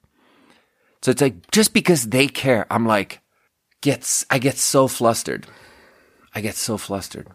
[1.02, 3.20] So it's like, just because they care, I'm like,
[3.82, 5.46] gets, I get so flustered.
[6.34, 7.28] I get so flustered.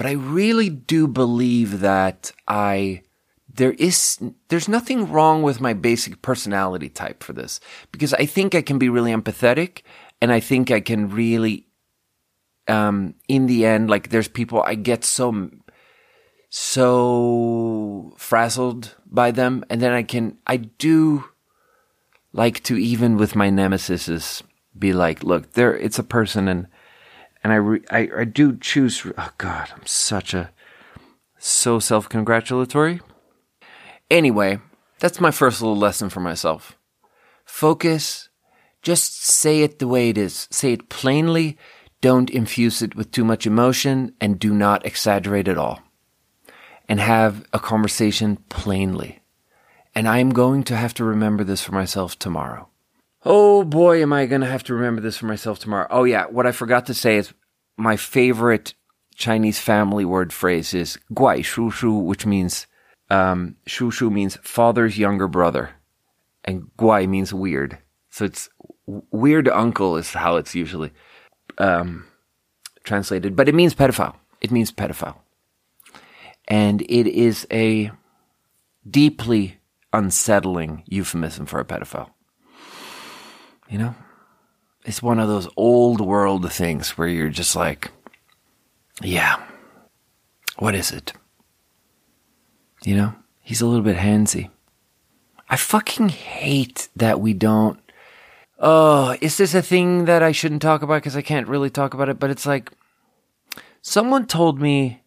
[0.00, 3.02] But I really do believe that I,
[3.52, 7.60] there is there's nothing wrong with my basic personality type for this.
[7.92, 9.82] Because I think I can be really empathetic
[10.22, 11.66] and I think I can really
[12.66, 15.50] um in the end like there's people I get so
[16.48, 21.26] so frazzled by them and then I can I do
[22.32, 24.42] like to even with my nemesis
[24.78, 26.68] be like look there it's a person and
[27.42, 30.50] and I re, I, I do choose oh god I'm such a
[31.38, 33.00] so self-congratulatory
[34.10, 34.58] Anyway,
[34.98, 36.76] that's my first little lesson for myself.
[37.44, 38.28] Focus.
[38.82, 40.48] Just say it the way it is.
[40.50, 41.56] Say it plainly.
[42.00, 45.80] Don't infuse it with too much emotion and do not exaggerate at all.
[46.88, 49.20] And have a conversation plainly.
[49.94, 52.68] And I am going to have to remember this for myself tomorrow.
[53.24, 55.86] Oh boy, am I going to have to remember this for myself tomorrow.
[55.90, 57.34] Oh yeah, what I forgot to say is
[57.76, 58.74] my favorite
[59.14, 62.66] Chinese family word phrase is guai shu shu, which means
[63.10, 65.70] um, Shu Shu means father's younger brother,
[66.44, 67.78] and Guai means weird.
[68.08, 68.48] So it's
[68.86, 70.92] weird uncle is how it's usually
[71.58, 72.06] um,
[72.84, 74.14] translated, but it means pedophile.
[74.40, 75.16] It means pedophile,
[76.46, 77.90] and it is a
[78.88, 79.58] deeply
[79.92, 82.10] unsettling euphemism for a pedophile.
[83.70, 83.94] You know,
[84.84, 87.92] it's one of those old world things where you're just like,
[89.00, 89.40] yeah,
[90.58, 91.12] what is it?
[92.84, 94.50] You know, he's a little bit handsy.
[95.48, 97.78] I fucking hate that we don't.
[98.58, 101.94] Oh, is this a thing that I shouldn't talk about because I can't really talk
[101.94, 102.18] about it?
[102.18, 102.72] But it's like,
[103.82, 105.02] someone told me,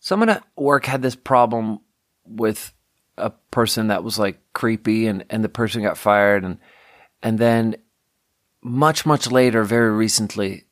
[0.00, 1.80] someone at work had this problem
[2.26, 2.72] with
[3.16, 6.58] a person that was like creepy and, and the person got fired and,
[7.22, 7.76] and then
[8.62, 10.64] much, much later, very recently,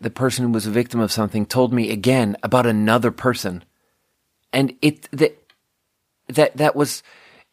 [0.00, 3.64] the person who was a victim of something told me again about another person.
[4.52, 5.34] And it, the,
[6.28, 7.02] that that was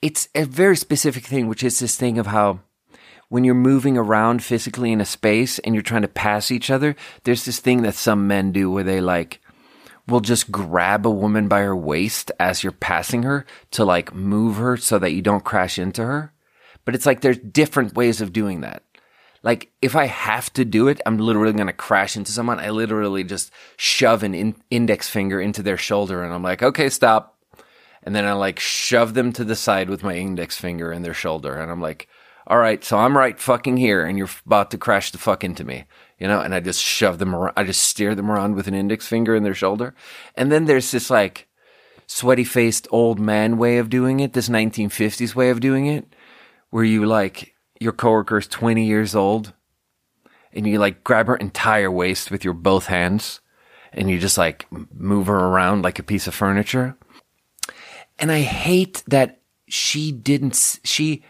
[0.01, 2.60] it's a very specific thing, which is this thing of how
[3.29, 6.95] when you're moving around physically in a space and you're trying to pass each other,
[7.23, 9.41] there's this thing that some men do where they like
[10.08, 14.58] will just grab a woman by her waist as you're passing her to like move
[14.58, 16.31] her so that you don't crash into her.
[16.84, 18.84] But it's like there's different ways of doing that.
[19.45, 22.60] Like if I have to do it, I'm literally going to crash into someone.
[22.60, 26.89] I literally just shove an in- index finger into their shoulder and I'm like, okay,
[26.89, 27.36] stop
[28.05, 31.13] and then I like shove them to the side with my index finger in their
[31.13, 32.08] shoulder, and I'm like,
[32.47, 35.63] "All right, so I'm right fucking here, and you're about to crash the fuck into
[35.63, 35.86] me."
[36.19, 37.53] You know, and I just shove them around.
[37.58, 39.95] I just steer them around with an index finger in their shoulder,
[40.36, 41.47] and then there's this like
[42.08, 46.05] sweaty faced old man way of doing it, this 1950s way of doing it,
[46.69, 49.54] where you like your coworker is 20 years old,
[50.54, 53.42] and you like grab her entire waist with your both hands,
[53.92, 56.98] and you just like move her around like a piece of furniture
[58.18, 61.24] and I hate that she didn't, she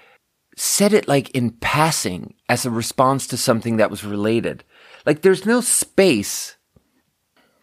[0.56, 4.64] said it like in passing as a response to something that was related.
[5.06, 6.56] Like there's no space.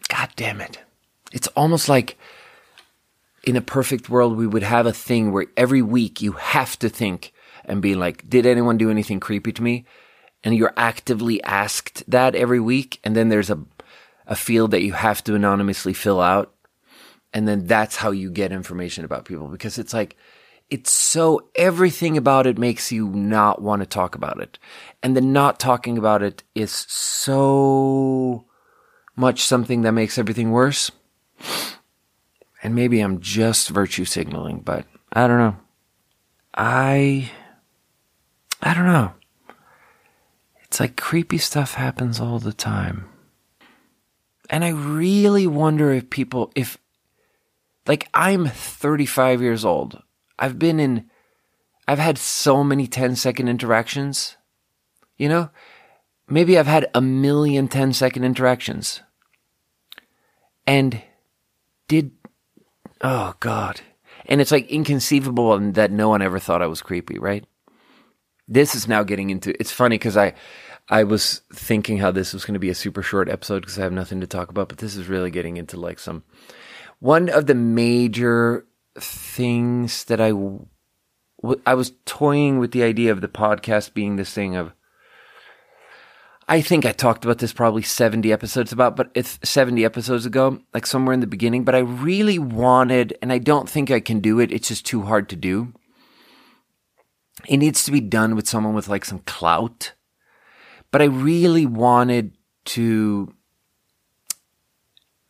[0.09, 0.79] God damn it.
[1.31, 2.17] It's almost like
[3.43, 6.89] in a perfect world, we would have a thing where every week you have to
[6.89, 7.32] think
[7.65, 9.85] and be like, did anyone do anything creepy to me?
[10.43, 12.99] And you're actively asked that every week.
[13.03, 13.59] And then there's a,
[14.27, 16.53] a field that you have to anonymously fill out
[17.33, 20.15] and then that's how you get information about people because it's like,
[20.69, 24.59] it's so everything about it makes you not want to talk about it.
[25.01, 28.45] And the not talking about it is so
[29.15, 30.91] much something that makes everything worse.
[32.61, 35.57] And maybe I'm just virtue signaling, but I don't know.
[36.55, 37.31] I,
[38.63, 39.13] I don't know.
[40.63, 43.09] It's like creepy stuff happens all the time.
[44.49, 46.77] And I really wonder if people, if,
[47.85, 50.01] like, I'm 35 years old.
[50.39, 51.09] I've been in,
[51.87, 54.37] I've had so many 10 second interactions.
[55.17, 55.49] You know,
[56.29, 59.01] maybe I've had a million 10 second interactions.
[60.65, 61.01] And
[61.89, 62.11] did,
[63.01, 63.81] oh God.
[64.25, 67.45] And it's like inconceivable that no one ever thought I was creepy, right?
[68.47, 70.33] This is now getting into, it's funny because I,
[70.89, 73.83] I was thinking how this was going to be a super short episode because I
[73.83, 76.23] have nothing to talk about, but this is really getting into like some,
[76.99, 78.65] one of the major
[78.99, 80.33] things that I,
[81.65, 84.73] I was toying with the idea of the podcast being this thing of,
[86.47, 90.59] I think I talked about this probably 70 episodes about, but it's 70 episodes ago,
[90.73, 94.19] like somewhere in the beginning, but I really wanted, and I don't think I can
[94.19, 94.51] do it.
[94.51, 95.73] It's just too hard to do.
[97.47, 99.93] It needs to be done with someone with like some clout.
[100.91, 103.33] But I really wanted to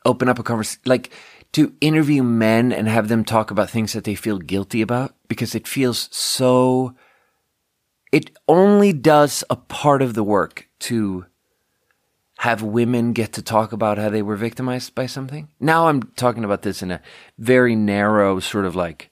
[0.05, 1.11] open up a conversation, like
[1.53, 5.55] to interview men and have them talk about things that they feel guilty about because
[5.55, 6.95] it feels so
[8.11, 11.25] it only does a part of the work to
[12.39, 15.47] have women get to talk about how they were victimized by something.
[15.59, 17.01] Now I'm talking about this in a
[17.37, 19.09] very narrow sort of like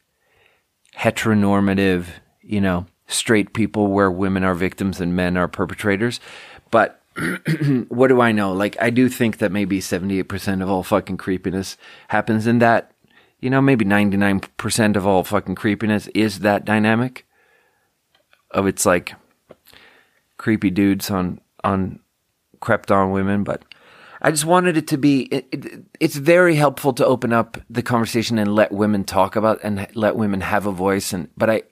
[0.95, 2.05] heteronormative,
[2.51, 6.19] you know, straight people where women are victims and men are perpetrators.
[6.69, 7.01] But
[7.87, 8.51] what do I know?
[8.51, 11.77] Like, I do think that maybe 78% of all fucking creepiness
[12.09, 12.91] happens in that.
[13.39, 17.25] You know, maybe 99% of all fucking creepiness is that dynamic
[18.51, 19.13] of it's like
[20.37, 21.99] creepy dudes on on
[22.59, 23.63] crept on women, but
[24.21, 25.23] I just wanted it to be.
[25.23, 29.59] It, it, it's very helpful to open up the conversation and let women talk about
[29.63, 31.13] and let women have a voice.
[31.13, 31.63] And but I,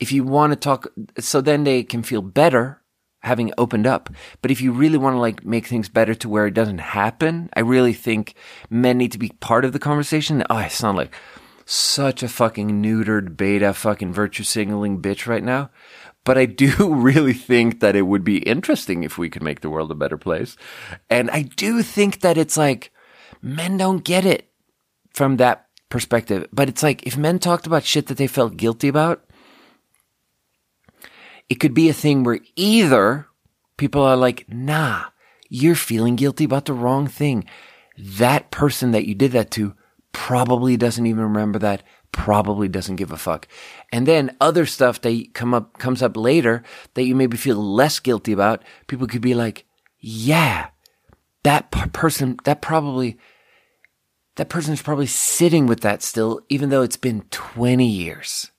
[0.00, 2.80] if you want to talk, so then they can feel better
[3.22, 4.10] having opened up.
[4.42, 7.50] But if you really want to like make things better to where it doesn't happen,
[7.54, 8.34] I really think
[8.68, 10.42] men need to be part of the conversation.
[10.48, 11.14] Oh, I sound like
[11.66, 15.70] such a fucking neutered beta fucking virtue signaling bitch right now.
[16.24, 19.70] But I do really think that it would be interesting if we could make the
[19.70, 20.56] world a better place.
[21.08, 22.90] And I do think that it's like
[23.42, 24.50] men don't get it
[25.12, 26.46] from that perspective.
[26.52, 29.24] But it's like if men talked about shit that they felt guilty about,
[31.50, 33.26] it could be a thing where either
[33.76, 35.06] people are like, nah,
[35.48, 37.44] you're feeling guilty about the wrong thing.
[37.98, 39.74] That person that you did that to
[40.12, 41.82] probably doesn't even remember that,
[42.12, 43.48] probably doesn't give a fuck.
[43.92, 46.62] And then other stuff that come up comes up later
[46.94, 48.62] that you maybe feel less guilty about.
[48.86, 49.64] People could be like,
[49.98, 50.68] yeah,
[51.42, 53.18] that p- person, that probably,
[54.36, 58.52] that person's probably sitting with that still, even though it's been 20 years.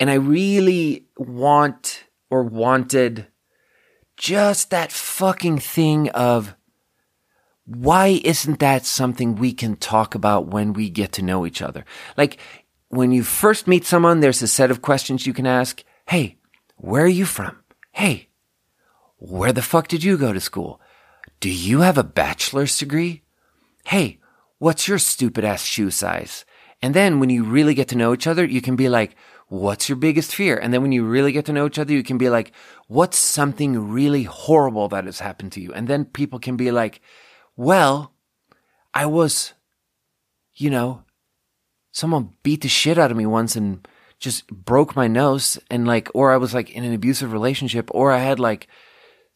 [0.00, 3.26] And I really want or wanted
[4.16, 6.54] just that fucking thing of
[7.66, 11.84] why isn't that something we can talk about when we get to know each other?
[12.16, 12.38] Like
[12.88, 15.82] when you first meet someone, there's a set of questions you can ask.
[16.06, 16.36] Hey,
[16.76, 17.58] where are you from?
[17.92, 18.28] Hey,
[19.16, 20.80] where the fuck did you go to school?
[21.40, 23.22] Do you have a bachelor's degree?
[23.86, 24.18] Hey,
[24.58, 26.44] what's your stupid ass shoe size?
[26.82, 29.16] And then when you really get to know each other, you can be like,
[29.54, 30.56] what's your biggest fear?
[30.56, 32.52] And then when you really get to know each other, you can be like,
[32.88, 35.72] what's something really horrible that has happened to you?
[35.72, 37.00] And then people can be like,
[37.56, 38.12] well,
[38.92, 39.52] I was,
[40.56, 41.04] you know,
[41.92, 43.86] someone beat the shit out of me once and
[44.18, 48.10] just broke my nose and like, or I was like in an abusive relationship or
[48.10, 48.66] I had like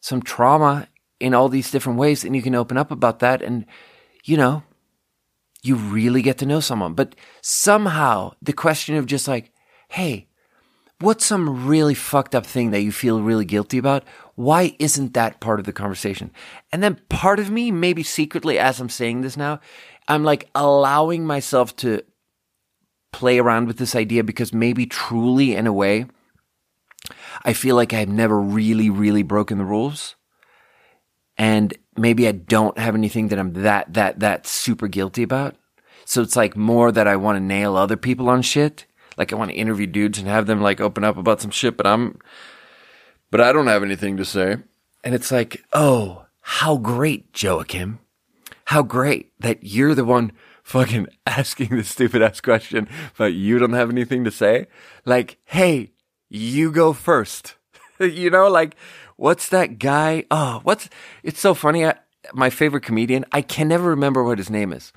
[0.01, 0.87] some trauma
[1.19, 3.65] in all these different ways and you can open up about that and,
[4.25, 4.63] you know,
[5.61, 6.93] you really get to know someone.
[6.93, 9.53] But somehow the question of just like,
[9.89, 10.27] hey,
[10.99, 14.03] what's some really fucked up thing that you feel really guilty about?
[14.35, 16.31] Why isn't that part of the conversation?
[16.71, 19.59] And then part of me, maybe secretly, as I'm saying this now,
[20.07, 22.03] I'm like allowing myself to
[23.11, 26.05] play around with this idea because maybe truly, in a way,
[27.43, 30.15] I feel like I've never really, really broken the rules.
[31.37, 35.55] And maybe I don't have anything that I'm that, that, that super guilty about.
[36.05, 38.85] So it's like more that I want to nail other people on shit.
[39.19, 41.75] Like I want to interview dudes and have them like open up about some shit,
[41.75, 42.17] but I'm
[43.29, 44.57] but I don't have anything to say.
[45.03, 47.99] And it's like, oh, how great, Joachim.
[48.65, 50.31] How great that you're the one
[50.63, 54.67] fucking asking the stupid ass question, but you don't have anything to say.
[55.05, 55.91] Like, hey,
[56.29, 57.55] you go first.
[57.99, 58.75] you know, like,
[59.17, 60.23] what's that guy?
[60.31, 60.89] Oh, what's,
[61.23, 61.85] it's so funny.
[61.85, 61.95] I,
[62.33, 64.93] my favorite comedian, I can never remember what his name is.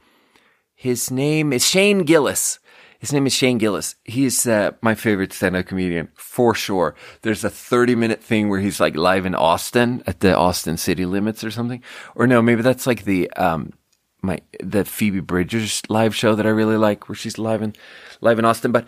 [0.74, 2.58] His name is Shane Gillis
[3.02, 3.96] His name is Shane Gillis.
[4.04, 6.94] He's uh, my favorite stand-up comedian for sure.
[7.22, 11.04] There's a 30 minute thing where he's like live in Austin at the Austin city
[11.04, 11.82] limits or something.
[12.14, 13.72] Or no, maybe that's like the, um,
[14.22, 17.74] my, the Phoebe Bridgers live show that I really like where she's live in,
[18.20, 18.70] live in Austin.
[18.70, 18.86] But,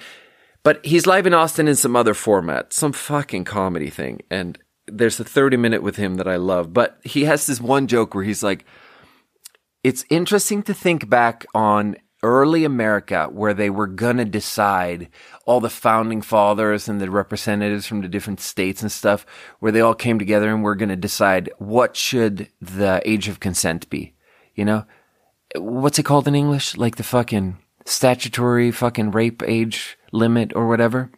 [0.62, 4.20] but he's live in Austin in some other format, some fucking comedy thing.
[4.30, 4.56] And
[4.86, 6.72] there's a 30 minute with him that I love.
[6.72, 8.64] But he has this one joke where he's like,
[9.82, 15.10] it's interesting to think back on early America where they were going to decide
[15.44, 19.26] all the founding fathers and the representatives from the different states and stuff
[19.60, 23.40] where they all came together and were going to decide what should the age of
[23.40, 24.14] consent be.
[24.54, 24.86] You know,
[25.54, 26.78] what's it called in English?
[26.78, 31.10] Like the fucking statutory fucking rape age limit or whatever.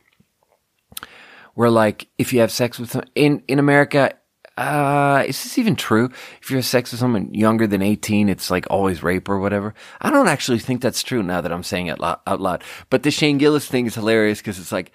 [1.54, 4.14] Where like if you have sex with in in America
[4.56, 6.10] uh, is this even true?
[6.40, 9.74] If you have sex with someone younger than 18, it's like always rape or whatever.
[10.00, 12.64] I don't actually think that's true now that I'm saying it out loud.
[12.88, 14.92] But the Shane Gillis thing is hilarious because it's like,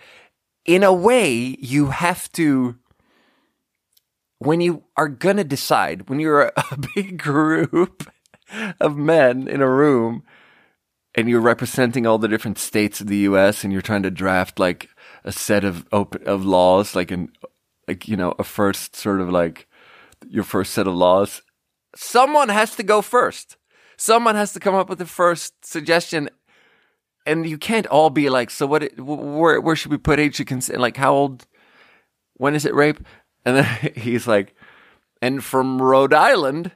[0.66, 2.76] in a way, you have to,
[4.39, 8.09] when you are going to decide, when you're a, a big group
[8.80, 10.24] of men in a room
[11.14, 14.59] and you're representing all the different states of the US and you're trying to draft
[14.59, 14.89] like
[15.24, 17.32] a set of open, of laws, like an
[17.88, 19.67] like you know a first sort of like
[20.27, 21.41] your first set of laws.
[21.95, 23.57] Someone has to go first.
[23.97, 26.29] Someone has to come up with the first suggestion.
[27.25, 30.47] And you can't all be like so what where where should we put age of
[30.47, 31.45] consent like how old
[32.38, 32.99] when is it rape?
[33.45, 34.55] And then he's like
[35.21, 36.71] and from Rhode Island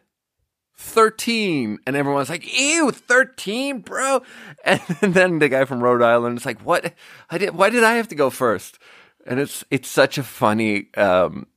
[0.78, 4.22] 13 and everyone's like ew 13 bro.
[4.66, 6.94] And then the guy from Rhode Island is like what?
[7.32, 8.78] I did why did I have to go first
[9.26, 11.48] and it's it's such a funny um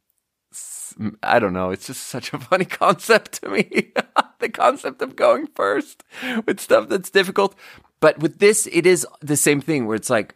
[1.23, 3.93] I don't know, it's just such a funny concept to me.
[4.39, 6.05] the concept of going first
[6.47, 7.55] with stuff that's difficult.
[8.01, 10.35] But with this, it is the same thing where it's like,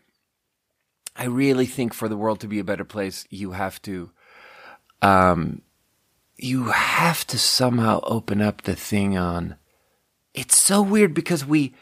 [1.17, 4.11] I really think for the world to be a better place, you have to,
[5.03, 5.63] um,
[6.37, 9.57] you have to somehow open up the thing on.
[10.35, 11.75] It's so weird because we,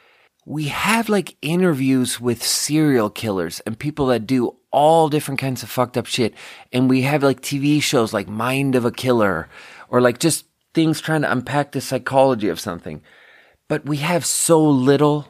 [0.45, 5.71] we have like interviews with serial killers and people that do all different kinds of
[5.71, 6.35] fucked up shit.
[6.73, 9.49] And we have like TV shows like Mind of a Killer
[9.89, 13.03] or like just things trying to unpack the psychology of something.
[13.69, 15.29] But we have so little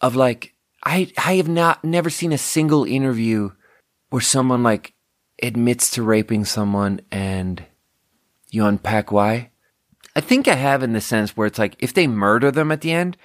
[0.00, 0.54] of like,
[0.84, 3.52] I, I have not, never seen a single interview
[4.10, 4.94] where someone like
[5.42, 7.64] admits to raping someone and
[8.50, 9.50] you unpack why.
[10.16, 12.82] I think I have in the sense where it's like, if they murder them at
[12.82, 13.16] the end,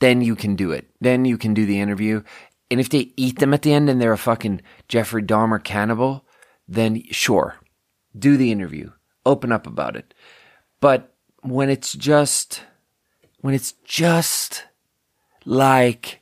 [0.00, 0.88] then you can do it.
[1.00, 2.22] Then you can do the interview
[2.70, 6.24] and if they eat them at the end and they're a fucking Jeffrey Dahmer cannibal,
[6.68, 7.56] then sure,
[8.16, 8.92] do the interview,
[9.26, 10.14] open up about it.
[10.80, 11.12] But
[11.42, 12.62] when it's just,
[13.40, 14.64] when it's just
[15.44, 16.20] like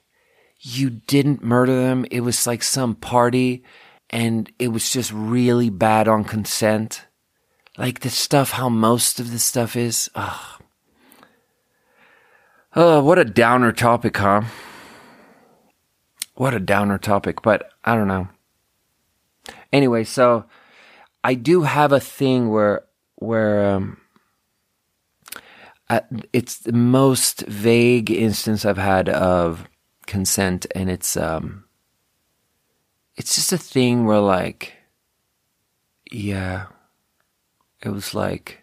[0.61, 3.62] you didn't murder them, it was like some party
[4.11, 7.05] and it was just really bad on consent.
[7.76, 10.11] Like the stuff, how most of the stuff is.
[10.14, 10.59] Oh,
[12.74, 14.42] oh what a downer topic, huh?
[16.39, 18.28] What a downer topic, but I don't know.
[19.72, 20.45] Anyway, so
[21.24, 22.84] I do have a thing where
[23.16, 24.01] where um,
[26.32, 29.68] it's the most vague instance I've had of
[30.07, 31.64] consent, and it's um,
[33.16, 34.74] it's just a thing where like,
[36.09, 36.66] yeah,
[37.82, 38.61] it was like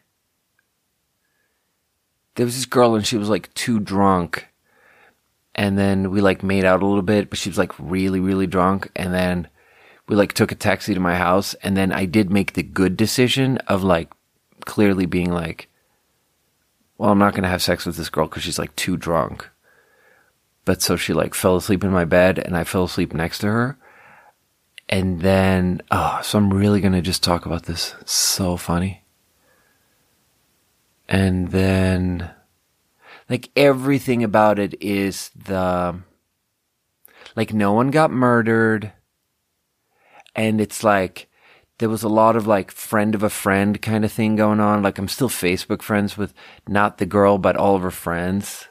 [2.36, 4.47] there was this girl and she was like too drunk
[5.56, 8.45] and then we like made out a little bit, but she was like really, really
[8.45, 8.91] drunk.
[8.95, 9.47] And then
[10.08, 11.53] we like took a taxi to my house.
[11.56, 14.12] And then I did make the good decision of like
[14.66, 15.70] clearly being like,
[16.97, 19.49] well, I'm not going to have sex with this girl because she's like too drunk.
[20.66, 23.47] But so she like fell asleep in my bed and I fell asleep next to
[23.47, 23.78] her.
[24.89, 27.95] And then, oh, so I'm really going to just talk about this.
[28.06, 29.03] So funny.
[31.08, 32.32] And then
[33.30, 35.99] like everything about it is the
[37.36, 38.93] like no one got murdered.
[40.36, 41.30] And it's like
[41.80, 44.84] there was a lot of like friend of a friend kind of thing going on.
[44.84, 46.34] Like i'm still facebook friends with
[46.67, 48.67] not the girl but all of her friends.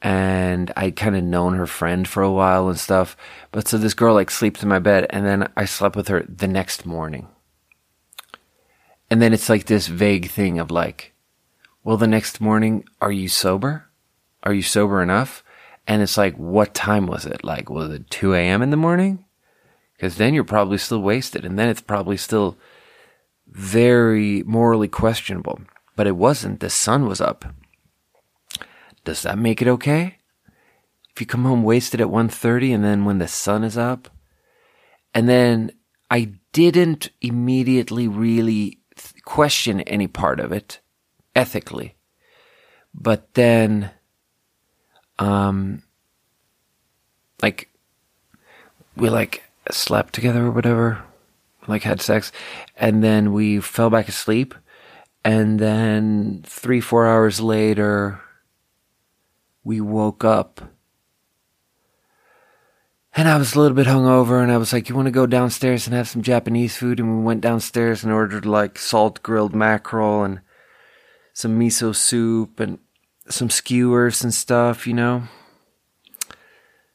[0.00, 3.16] And i kind of known her friend for a while and stuff.
[3.50, 6.24] But so this girl like sleeps in my bed and then i slept with her
[6.28, 7.28] the next morning.
[9.10, 11.13] And then it's like this vague thing of like
[11.84, 13.86] well, the next morning, are you sober?
[14.42, 15.44] Are you sober enough?
[15.86, 17.44] And it's like, what time was it?
[17.44, 18.62] Like, was it 2 a.m.
[18.62, 19.24] in the morning?
[19.96, 21.44] Because then you're probably still wasted.
[21.44, 22.56] And then it's probably still
[23.46, 25.60] very morally questionable.
[25.94, 26.60] But it wasn't.
[26.60, 27.44] The sun was up.
[29.04, 30.18] Does that make it okay?
[31.14, 34.08] if you come home wasted at 1.30 and then when the sun is up
[35.14, 35.70] and then
[36.10, 40.80] i didn't immediately really th- question any part of it
[41.34, 41.96] ethically
[42.94, 43.90] but then
[45.18, 45.82] um
[47.42, 47.68] like
[48.96, 51.02] we like slept together or whatever
[51.66, 52.30] like had sex
[52.76, 54.54] and then we fell back asleep
[55.24, 58.20] and then three four hours later
[59.64, 60.60] we woke up
[63.16, 65.26] and I was a little bit hungover, and I was like, "You want to go
[65.26, 69.54] downstairs and have some Japanese food?" And we went downstairs and ordered like salt grilled
[69.54, 70.40] mackerel and
[71.34, 72.78] some miso soup and
[73.28, 75.24] some skewers and stuff, you know.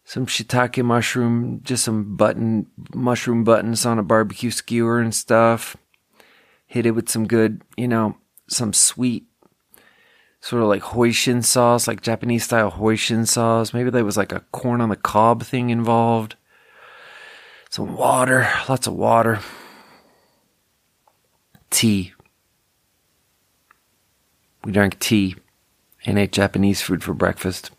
[0.05, 2.65] Some shiitake mushroom, just some button
[2.95, 5.77] mushroom buttons on a barbecue skewer and stuff.
[6.65, 8.17] Hit it with some good, you know,
[8.47, 9.25] some sweet
[10.41, 13.73] sort of like hoisin sauce, like Japanese style hoisin sauce.
[13.73, 16.35] Maybe there was like a corn on the cob thing involved.
[17.69, 19.41] Some water, lots of water.
[21.69, 22.13] Tea.
[24.63, 25.35] We drank tea
[26.05, 27.71] and ate Japanese food for breakfast.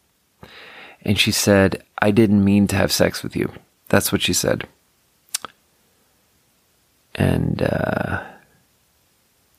[1.03, 3.53] And she said, I didn't mean to have sex with you.
[3.89, 4.66] That's what she said.
[7.14, 8.24] And uh,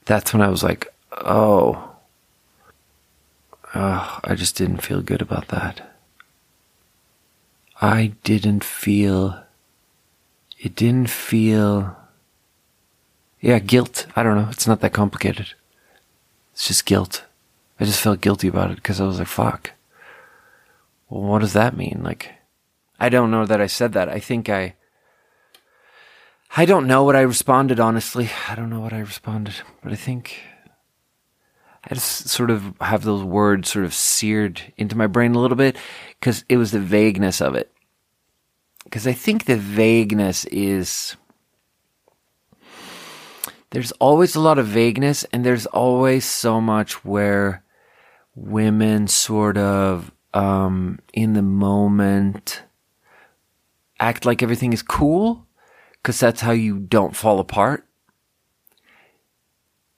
[0.06, 1.92] that's when I was like, oh
[3.74, 5.96] Oh, I just didn't feel good about that.
[7.80, 9.42] I didn't feel.
[10.60, 11.96] It didn't feel.
[13.40, 14.08] Yeah, guilt.
[14.16, 14.50] I don't know.
[14.52, 15.54] It's not that complicated.
[16.62, 17.26] It's just guilt.
[17.80, 19.72] I just felt guilty about it because I was like, fuck.
[21.10, 22.02] Well, what does that mean?
[22.04, 22.36] Like,
[23.00, 24.10] I don't know that I said that.
[24.10, 24.76] I think I.
[26.56, 28.30] I don't know what I responded, honestly.
[28.48, 30.38] I don't know what I responded, but I think
[31.84, 35.58] I just sort of have those words sort of seared into my brain a little
[35.58, 35.78] bit
[36.20, 37.72] because it was the vagueness of it.
[38.84, 41.16] Because I think the vagueness is.
[43.72, 47.64] There's always a lot of vagueness, and there's always so much where
[48.36, 52.64] women sort of, um, in the moment,
[54.00, 55.48] act like everything is cool
[56.02, 57.88] because that's how you don't fall apart.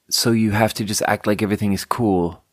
[0.09, 2.43] So you have to just act like everything is cool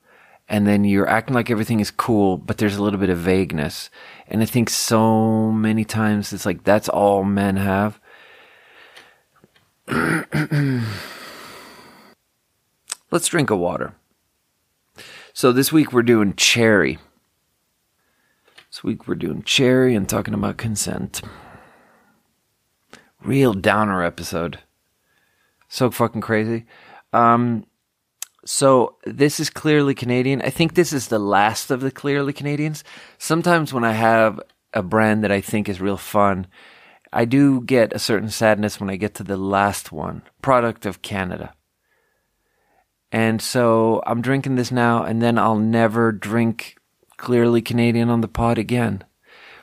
[0.49, 3.91] and then you're acting like everything is cool but there's a little bit of vagueness.
[4.27, 8.00] And i think so many times it's like that's all men have
[13.11, 13.95] let's drink a water.
[15.33, 16.99] So this week we're doing cherry.
[18.71, 21.23] This week we're doing cherry and talking about consent.
[23.23, 24.61] Real downer episode.
[25.69, 26.67] So fucking crazy.
[27.13, 27.67] Um,
[28.45, 30.41] so this is clearly Canadian.
[30.43, 32.85] I think this is the last of the clearly Canadians.
[33.19, 34.41] Sometimes when I have
[34.73, 36.47] a brand that I think is real fun,
[37.13, 41.03] I do get a certain sadness when I get to the last one, product of
[41.03, 41.55] Canada.
[43.11, 46.77] And so I'm drinking this now, and then I'll never drink
[47.17, 49.05] clearly Canadian on the pod again.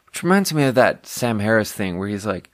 [0.05, 2.49] Which reminds me of that Sam Harris thing where he's like,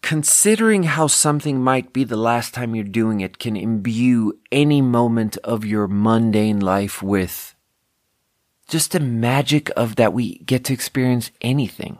[0.00, 5.36] considering how something might be the last time you're doing it can imbue any moment
[5.38, 7.54] of your mundane life with
[8.68, 11.98] just the magic of that we get to experience anything.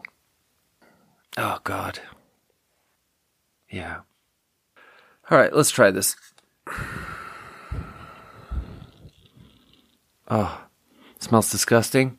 [1.38, 2.00] Oh, God.
[3.70, 4.00] Yeah.
[5.30, 6.16] All right, let's try this.
[10.28, 10.66] Oh,
[11.20, 12.18] smells disgusting.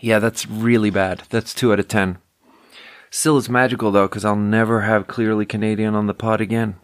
[0.00, 1.22] Yeah, that's really bad.
[1.30, 2.18] That's two out of ten.
[3.10, 6.76] Still, it's magical though, because I'll never have clearly Canadian on the pod again.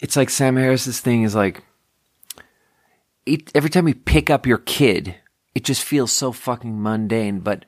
[0.00, 1.62] It's like Sam Harris's thing is like,
[3.26, 5.16] it, every time you pick up your kid,
[5.54, 7.40] it just feels so fucking mundane.
[7.40, 7.66] But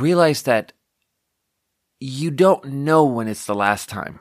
[0.00, 0.72] realize that
[2.00, 4.20] you don't know when it's the last time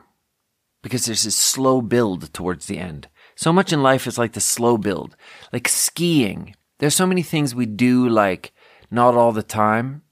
[0.82, 3.08] because there's this slow build towards the end.
[3.36, 5.16] So much in life is like the slow build,
[5.52, 6.56] like skiing.
[6.80, 8.54] There's so many things we do like
[8.92, 10.04] not all the time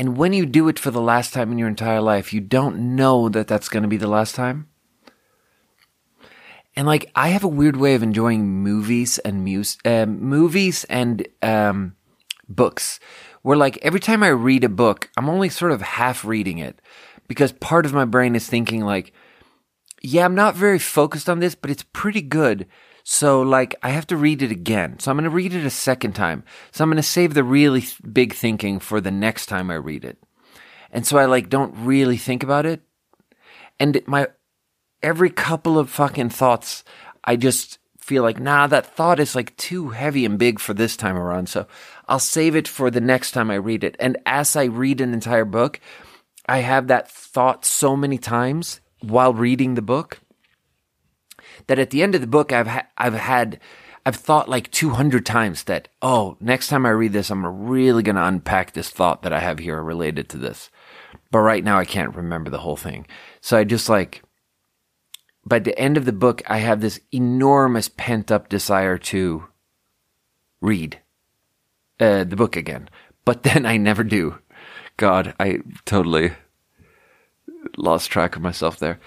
[0.00, 2.96] and when you do it for the last time in your entire life, you don't
[2.96, 4.66] know that that's going to be the last time.
[6.74, 11.28] And like, I have a weird way of enjoying movies and mus- uh, movies and
[11.42, 11.96] um,
[12.48, 12.98] books,
[13.42, 16.80] where like every time I read a book, I'm only sort of half reading it
[17.28, 19.12] because part of my brain is thinking like,
[20.02, 22.66] yeah, I'm not very focused on this, but it's pretty good.
[23.04, 24.98] So like I have to read it again.
[24.98, 26.44] So I'm going to read it a second time.
[26.70, 29.74] So I'm going to save the really th- big thinking for the next time I
[29.74, 30.18] read it.
[30.92, 32.82] And so I like don't really think about it.
[33.78, 34.28] And my
[35.02, 36.84] every couple of fucking thoughts
[37.24, 37.78] I just
[38.10, 41.48] feel like, nah, that thought is like too heavy and big for this time around.
[41.48, 41.68] So
[42.08, 43.94] I'll save it for the next time I read it.
[44.00, 45.78] And as I read an entire book,
[46.44, 50.18] I have that thought so many times while reading the book
[51.68, 53.60] that at the end of the book, I've ha- I've had
[54.04, 58.16] I've thought like 200 times that oh, next time I read this, I'm really going
[58.16, 60.68] to unpack this thought that I have here related to this.
[61.30, 63.06] But right now, I can't remember the whole thing.
[63.40, 64.24] So I just like
[65.50, 69.48] by the end of the book, I have this enormous pent up desire to
[70.62, 71.00] read
[71.98, 72.88] uh, the book again.
[73.26, 74.38] But then I never do.
[74.96, 76.32] God, I totally
[77.76, 79.00] lost track of myself there.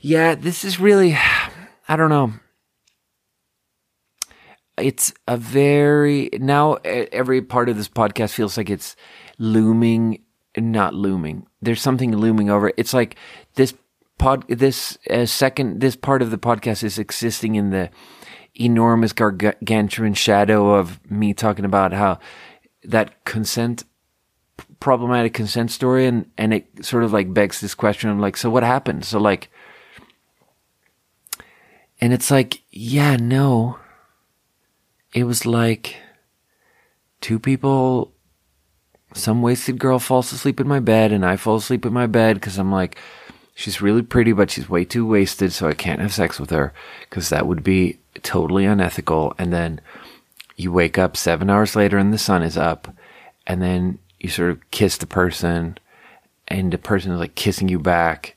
[0.00, 1.16] Yeah, this is really,
[1.86, 2.32] I don't know.
[4.78, 8.96] It's a very, now every part of this podcast feels like it's
[9.38, 10.22] looming,
[10.56, 11.46] not looming.
[11.60, 12.74] There's something looming over it.
[12.78, 13.16] It's like
[13.54, 13.74] this
[14.22, 17.90] pod, this uh, second, this part of the podcast is existing in the
[18.54, 22.18] enormous gargantuan shadow of me talking about how
[22.84, 23.84] that consent
[24.78, 28.50] problematic consent story and and it sort of like begs this question of like so
[28.50, 29.04] what happened?
[29.04, 29.50] So like
[32.00, 33.78] and it's like yeah no.
[35.14, 35.96] It was like
[37.20, 38.12] two people
[39.14, 42.36] some wasted girl falls asleep in my bed and I fall asleep in my bed
[42.36, 42.98] because I'm like
[43.54, 46.72] she's really pretty but she's way too wasted so I can't have sex with her
[47.08, 49.80] because that would be totally unethical and then
[50.56, 52.94] you wake up 7 hours later and the sun is up
[53.46, 55.78] and then you sort of kiss the person
[56.48, 58.36] and the person is like kissing you back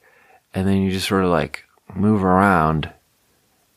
[0.54, 2.92] and then you just sort of like move around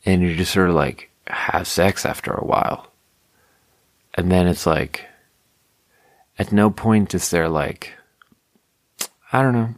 [0.06, 2.90] and you just sort of like have sex after a while.
[4.14, 5.04] And then it's like
[6.38, 7.92] at no point is there like
[9.32, 9.74] I don't know.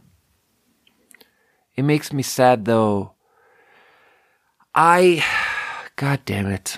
[1.75, 3.13] It makes me sad though.
[4.73, 5.23] I
[5.95, 6.77] god damn it.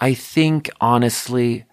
[0.00, 1.66] I think honestly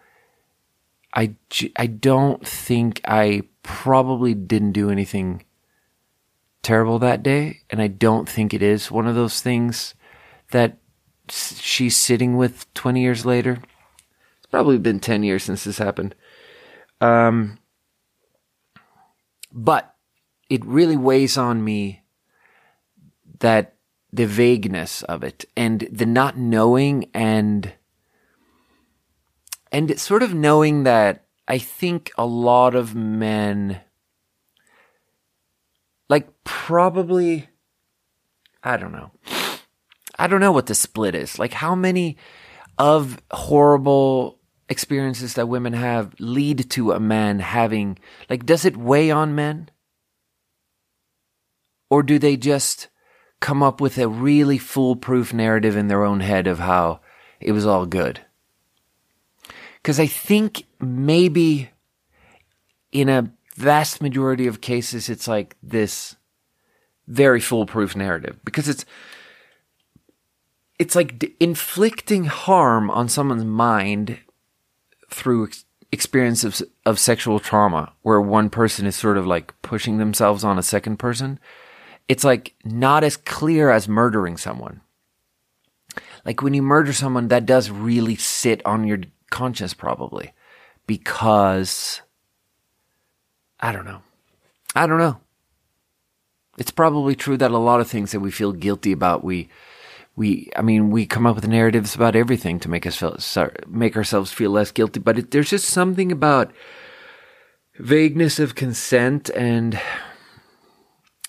[1.13, 1.35] I,
[1.75, 5.43] I don't think I probably didn't do anything
[6.63, 7.61] terrible that day.
[7.69, 9.93] And I don't think it is one of those things
[10.51, 10.77] that
[11.29, 13.59] she's sitting with 20 years later.
[14.37, 16.15] It's probably been 10 years since this happened.
[16.99, 17.57] Um,
[19.51, 19.95] but
[20.49, 22.00] it really weighs on me
[23.41, 23.75] that
[24.11, 27.73] the vagueness of it and the not knowing and
[29.71, 33.81] and sort of knowing that I think a lot of men,
[36.09, 37.49] like probably,
[38.63, 39.11] I don't know.
[40.19, 41.39] I don't know what the split is.
[41.39, 42.17] Like how many
[42.77, 44.39] of horrible
[44.69, 47.97] experiences that women have lead to a man having,
[48.29, 49.69] like, does it weigh on men?
[51.89, 52.87] Or do they just
[53.41, 57.01] come up with a really foolproof narrative in their own head of how
[57.41, 58.21] it was all good?
[59.81, 61.71] Because I think maybe
[62.91, 66.15] in a vast majority of cases, it's like this
[67.07, 68.85] very foolproof narrative because it's
[70.79, 74.17] it's like d- inflicting harm on someone's mind
[75.09, 79.97] through ex- experience of, of sexual trauma where one person is sort of like pushing
[79.97, 81.37] themselves on a second person
[82.11, 84.81] it's like not as clear as murdering someone
[86.25, 88.99] like when you murder someone that does really sit on your
[89.29, 90.33] conscience probably
[90.85, 92.01] because
[93.61, 94.01] I don't know.
[94.75, 95.19] I don't know.
[96.57, 99.49] It's probably true that a lot of things that we feel guilty about, we,
[100.15, 103.17] we, I mean, we come up with narratives about everything to make us feel,
[103.67, 104.99] make ourselves feel less guilty.
[104.99, 106.51] But it, there's just something about
[107.77, 109.79] vagueness of consent, and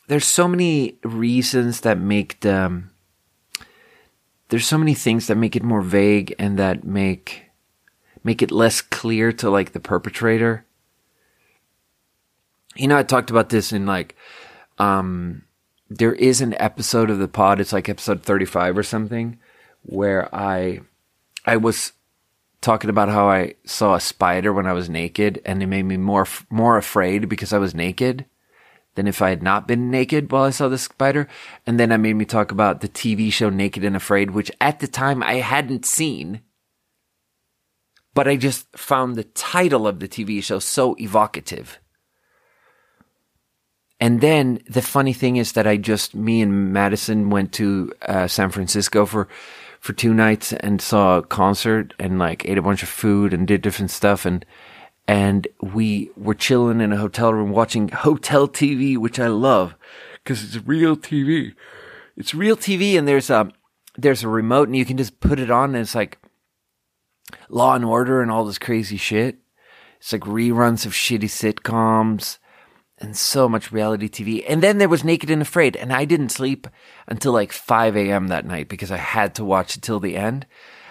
[0.08, 2.82] there's so many reasons that make the,
[4.48, 7.46] there's so many things that make it more vague and that make
[8.24, 10.64] make it less clear to like the perpetrator.
[12.76, 14.16] You know, I talked about this in like,
[14.78, 15.42] um,
[15.90, 17.60] there is an episode of the pod.
[17.60, 19.38] It's like episode 35 or something
[19.82, 20.80] where I,
[21.44, 21.92] I was
[22.60, 25.96] talking about how I saw a spider when I was naked and it made me
[25.96, 28.24] more, more afraid because I was naked
[28.94, 31.28] than if I had not been naked while I saw the spider.
[31.66, 34.80] And then I made me talk about the TV show Naked and Afraid, which at
[34.80, 36.42] the time I hadn't seen
[38.14, 41.78] but I just found the title of the TV show so evocative.
[44.00, 48.26] And then the funny thing is that I just, me and Madison went to uh,
[48.26, 49.28] San Francisco for,
[49.80, 53.46] for two nights and saw a concert and like ate a bunch of food and
[53.46, 54.26] did different stuff.
[54.26, 54.44] And,
[55.08, 59.74] and we were chilling in a hotel room watching hotel TV, which I love
[60.22, 61.54] because it's real TV.
[62.16, 63.50] It's real TV and there's a,
[63.96, 66.18] there's a remote and you can just put it on and it's like
[67.48, 69.38] Law and Order and all this crazy shit.
[69.98, 72.38] It's like reruns of shitty sitcoms
[72.98, 74.44] and so much reality TV.
[74.48, 76.66] And then there was Naked and Afraid, and I didn't sleep
[77.06, 78.28] until like 5 a.m.
[78.28, 80.46] that night because I had to watch it till the end.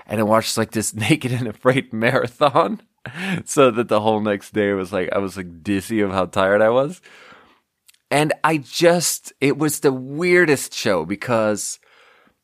[0.06, 2.82] And I watched like this Naked and Afraid marathon
[3.46, 6.62] so that the whole next day was like, I was like dizzy of how tired
[6.62, 7.02] I was.
[8.10, 11.80] And I just, it was the weirdest show because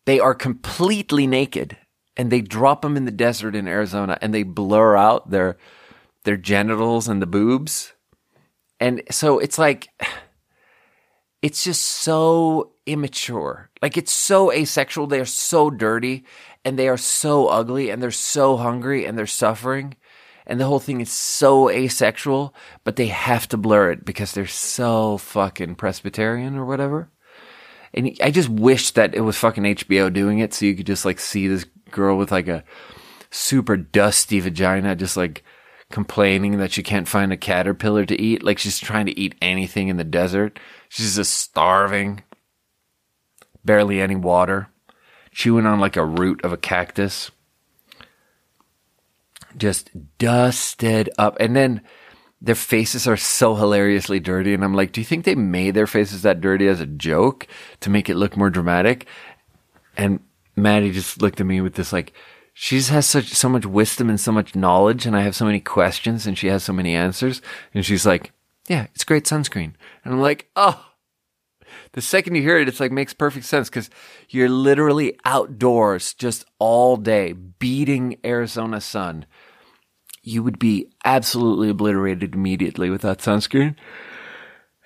[0.05, 1.78] they are completely naked
[2.16, 5.58] and they drop them in the desert in Arizona and they blur out their,
[6.24, 7.93] their genitals and the boobs
[8.80, 9.89] and so it's like,
[11.41, 13.70] it's just so immature.
[13.82, 15.08] Like it's so asexual.
[15.08, 16.26] They are so dirty
[16.66, 19.95] and they are so ugly and they're so hungry and they're suffering.
[20.48, 24.48] And the whole thing is so asexual, but they have to blur it because they're
[24.48, 27.10] so fucking Presbyterian or whatever.
[27.93, 31.04] And I just wish that it was fucking HBO doing it so you could just
[31.04, 32.64] like see this girl with like a
[33.30, 35.43] super dusty vagina just like
[35.91, 38.41] complaining that she can't find a caterpillar to eat.
[38.41, 40.60] Like she's trying to eat anything in the desert.
[40.88, 42.24] She's just starving.
[43.66, 44.70] Barely any water.
[45.32, 47.32] Chewing on like a root of a cactus.
[49.58, 51.38] Just dusted up.
[51.39, 51.82] And then
[52.39, 54.53] their faces are so hilariously dirty.
[54.53, 57.47] And I'm like, do you think they made their faces that dirty as a joke
[57.80, 59.08] to make it look more dramatic?
[59.95, 60.20] And
[60.55, 62.14] Maddie just looked at me with this like,
[62.60, 65.60] she has such so much wisdom and so much knowledge, and I have so many
[65.60, 67.39] questions, and she has so many answers.
[67.72, 68.32] And she's like,
[68.68, 70.84] "Yeah, it's great sunscreen." And I'm like, "Oh."
[71.91, 73.91] The second you hear it, it's like makes perfect sense because
[74.30, 79.28] you're literally outdoors just all day, beating Arizona sun.
[80.28, 83.75] You would be absolutely obliterated immediately without sunscreen.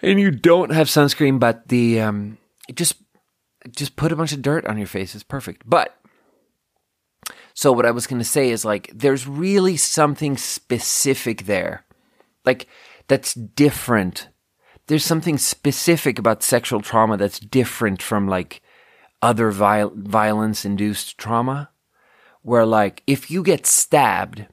[0.02, 2.38] And you don't have sunscreen, but the um,
[2.74, 2.96] just
[3.70, 5.16] just put a bunch of dirt on your face.
[5.16, 5.64] is perfect.
[5.66, 5.98] But
[7.54, 11.86] so what I was going to say is like, there's really something specific there.
[12.46, 12.68] Like,
[13.08, 14.30] that's different.
[14.88, 18.62] There's something specific about sexual trauma that's different from like
[19.22, 21.70] other viol- violence induced trauma.
[22.44, 24.48] Where like, if you get stabbed,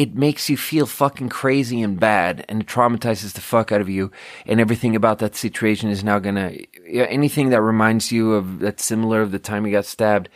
[0.00, 3.88] it makes you feel fucking crazy and bad and it traumatizes the fuck out of
[3.90, 4.10] you.
[4.46, 6.54] And everything about that situation is now gonna,
[6.88, 10.30] anything that reminds you of that's similar of the time you got stabbed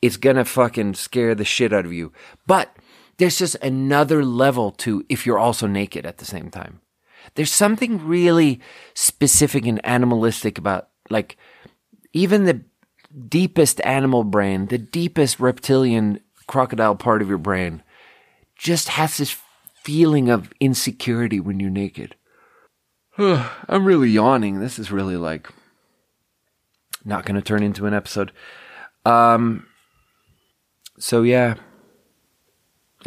[0.00, 2.12] it's gonna fucking scare the shit out of you.
[2.46, 2.74] But
[3.18, 6.80] there's just another level to if you're also naked at the same time.
[7.34, 8.60] There's something really
[8.94, 11.36] specific and animalistic about like
[12.14, 12.62] even the
[13.28, 17.82] deepest animal brain, the deepest reptilian crocodile part of your brain
[18.60, 19.38] just has this
[19.82, 22.14] feeling of insecurity when you're naked.
[23.16, 24.60] I'm really yawning.
[24.60, 25.48] This is really like
[27.02, 28.32] not going to turn into an episode.
[29.06, 29.66] Um,
[30.98, 31.54] so yeah,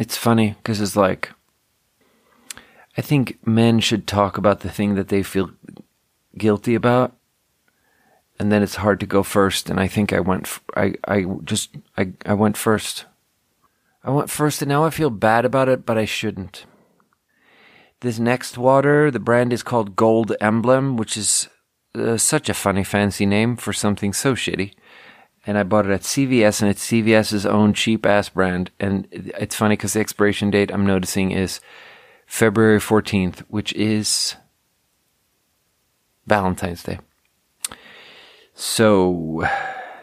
[0.00, 1.30] it's funny because it's like,
[2.98, 5.50] I think men should talk about the thing that they feel
[6.36, 7.16] guilty about,
[8.40, 9.70] and then it's hard to go first.
[9.70, 13.04] And I think I went, f- I, I just, I, I went first.
[14.04, 16.66] I went first, and now I feel bad about it, but I shouldn't.
[18.00, 21.48] This next water, the brand is called Gold Emblem, which is
[21.94, 24.74] uh, such a funny, fancy name for something so shitty
[25.46, 28.70] and I bought it at CVS, and it's CVS's own cheap ass brand.
[28.80, 31.60] And it's funny because the expiration date I'm noticing is
[32.26, 34.36] February 14th, which is
[36.26, 36.98] Valentine's Day.
[38.54, 39.46] So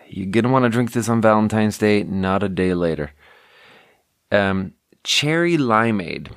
[0.07, 3.13] you're gonna want to drink this on Valentine's Day, not a day later.
[4.31, 4.73] Um,
[5.03, 6.31] cherry limeade,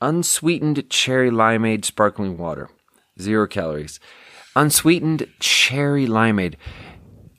[0.00, 2.70] unsweetened cherry limeade sparkling water,
[3.20, 4.00] zero calories.
[4.54, 6.54] Unsweetened cherry limeade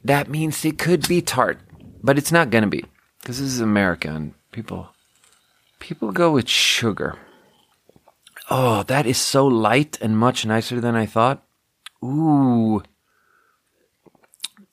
[0.08, 1.60] that means it could be tart,
[2.02, 2.86] but it's not to be
[3.20, 4.90] because this is America and people
[5.80, 7.20] people go with sugar.
[8.50, 11.44] Oh, that is so light and much nicer than I thought.
[12.02, 12.82] Ooh.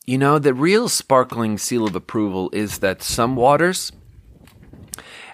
[0.07, 3.91] You know, the real sparkling seal of approval is that some waters,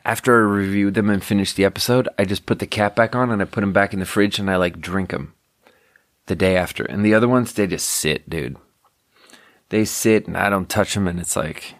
[0.04, 3.30] after I review them and finish the episode, I just put the cap back on
[3.30, 5.34] and I put them back in the fridge and I like drink them
[6.26, 6.84] the day after.
[6.84, 8.56] And the other ones, they just sit, dude
[9.70, 11.74] they sit and I don't touch them, and it's like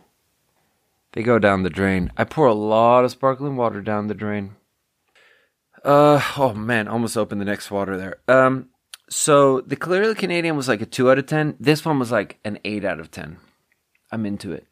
[1.12, 2.10] they go down the drain.
[2.16, 4.56] I pour a lot of sparkling water down the drain.
[5.84, 8.18] Uh oh man, almost opened the next water there.
[8.28, 8.70] Um,
[9.08, 11.56] so the clearly Canadian was like a two out of ten.
[11.60, 13.38] This one was like an eight out of ten.
[14.10, 14.66] I'm into it.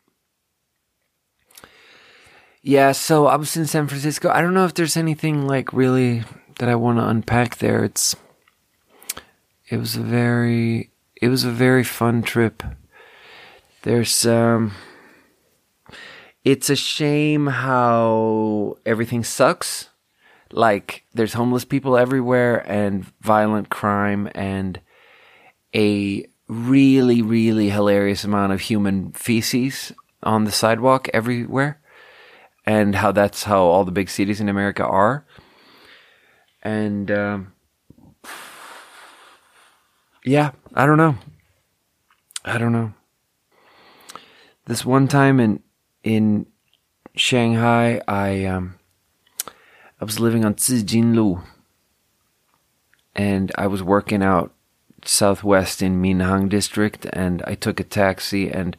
[2.63, 4.31] Yeah, so I was in San Francisco.
[4.31, 6.25] I don't know if there's anything like really
[6.59, 7.85] that I want to unpack there.
[7.85, 8.17] It's
[9.69, 10.91] it was a very
[11.21, 12.63] it was a very fun trip
[13.83, 14.73] There's um
[16.45, 19.91] it's a shame how everything sucks.
[20.51, 24.81] Like there's homeless people everywhere and violent crime and
[25.75, 29.93] a really really hilarious amount of human feces
[30.23, 31.81] on the sidewalk everywhere
[32.69, 35.25] and how that's how all the big cities in America are.
[36.63, 37.55] And um,
[40.23, 41.17] yeah, I don't know.
[42.45, 42.93] I don't know.
[44.67, 45.63] This one time in
[46.05, 46.45] in
[47.15, 48.75] Shanghai, I um,
[49.99, 51.43] I was living on Zijinlu,
[53.17, 54.53] and I was working out
[55.07, 58.77] southwest in Minhang district, and I took a taxi, and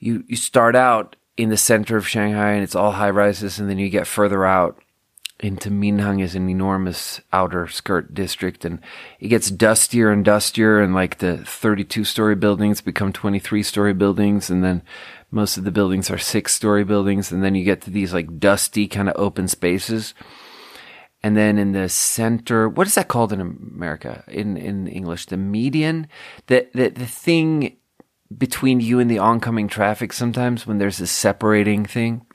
[0.00, 3.68] you you start out in the center of Shanghai and it's all high rises, and
[3.68, 4.82] then you get further out
[5.38, 8.78] into Minhang is an enormous outer skirt district, and
[9.18, 14.50] it gets dustier and dustier, and like the 32 story buildings become 23 story buildings,
[14.50, 14.82] and then
[15.30, 18.38] most of the buildings are six story buildings, and then you get to these like
[18.38, 20.14] dusty kind of open spaces.
[21.22, 24.24] And then in the center, what is that called in America?
[24.28, 26.06] In in English, the median,
[26.46, 27.76] the the the thing
[28.36, 32.26] between you and the oncoming traffic sometimes when there's a separating thing.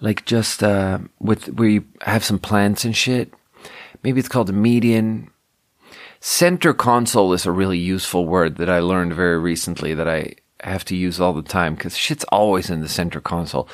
[0.00, 3.34] Like just uh, with where you have some plants and shit.
[4.02, 5.30] Maybe it's called a median.
[6.20, 10.84] Center console is a really useful word that I learned very recently that I have
[10.86, 13.68] to use all the time because shit's always in the center console.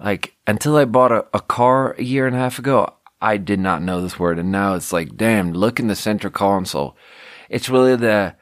[0.00, 3.58] Like until I bought a, a car a year and a half ago, I did
[3.58, 4.38] not know this word.
[4.38, 6.96] And now it's like, damn, look in the center console.
[7.48, 8.36] It's really the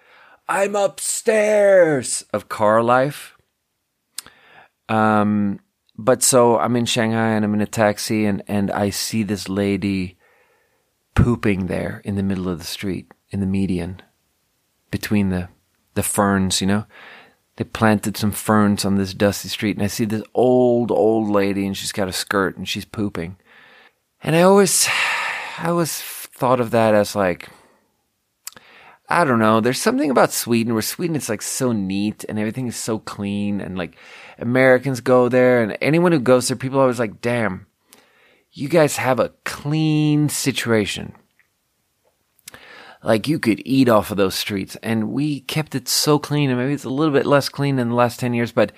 [0.49, 3.37] I'm upstairs of car life.
[4.89, 5.61] Um,
[5.99, 9.49] but so I'm in Shanghai and I'm in a taxi and, and I see this
[9.49, 10.19] lady
[11.15, 14.03] pooping there in the middle of the street, in the median,
[14.91, 15.49] between the,
[15.95, 16.85] the ferns, you know.
[17.57, 21.67] They planted some ferns on this dusty street and I see this old, old lady
[21.67, 23.37] and she's got a skirt and she's pooping.
[24.23, 24.87] And I always,
[25.59, 27.49] I always thought of that as like,
[29.09, 29.61] I don't know.
[29.61, 33.61] There's something about Sweden where Sweden is like so neat and everything is so clean
[33.61, 33.97] and like
[34.39, 37.67] Americans go there and anyone who goes there, people are always like, damn,
[38.51, 41.15] you guys have a clean situation.
[43.05, 46.59] Like you could eat off of those streets and we kept it so clean and
[46.59, 48.73] maybe it's a little bit less clean in the last 10 years, but,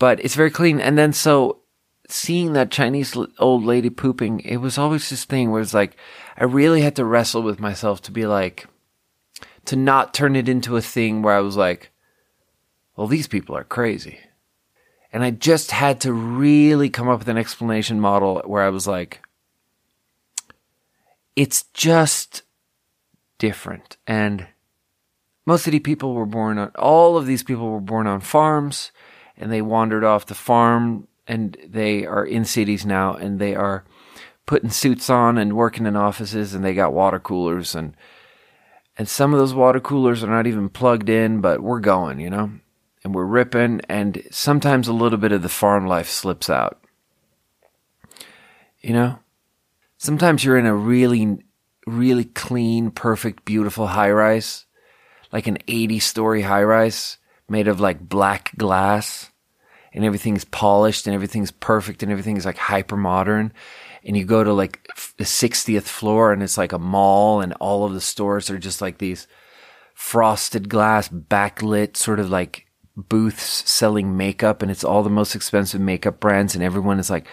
[0.00, 0.80] but it's very clean.
[0.80, 1.60] And then so
[2.08, 5.96] seeing that Chinese old lady pooping, it was always this thing where it's like,
[6.36, 8.66] I really had to wrestle with myself to be like,
[9.66, 11.90] to not turn it into a thing where I was like,
[12.96, 14.18] well, these people are crazy.
[15.12, 18.86] And I just had to really come up with an explanation model where I was
[18.86, 19.20] like,
[21.36, 22.42] it's just
[23.38, 23.96] different.
[24.06, 24.46] And
[25.46, 28.90] most the people were born on, all of these people were born on farms
[29.36, 33.84] and they wandered off the farm and they are in cities now and they are
[34.46, 37.96] putting suits on and working in offices and they got water coolers and
[38.96, 42.30] and some of those water coolers are not even plugged in, but we're going, you
[42.30, 42.50] know?
[43.02, 46.80] And we're ripping, and sometimes a little bit of the farm life slips out.
[48.80, 49.18] You know?
[49.98, 51.38] Sometimes you're in a really,
[51.86, 54.64] really clean, perfect, beautiful high rise,
[55.32, 57.18] like an 80 story high rise
[57.48, 59.30] made of like black glass,
[59.92, 63.52] and everything's polished and everything's perfect and everything's like hyper modern
[64.04, 64.86] and you go to like
[65.16, 68.80] the 60th floor and it's like a mall and all of the stores are just
[68.80, 69.26] like these
[69.94, 75.80] frosted glass backlit sort of like booths selling makeup and it's all the most expensive
[75.80, 77.26] makeup brands and everyone is like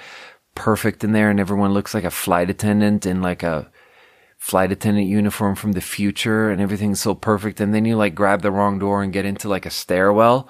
[0.56, 3.70] perfect in there and everyone looks like a flight attendant in like a
[4.38, 8.42] flight attendant uniform from the future and everything's so perfect and then you like grab
[8.42, 10.50] the wrong door and get into like a stairwell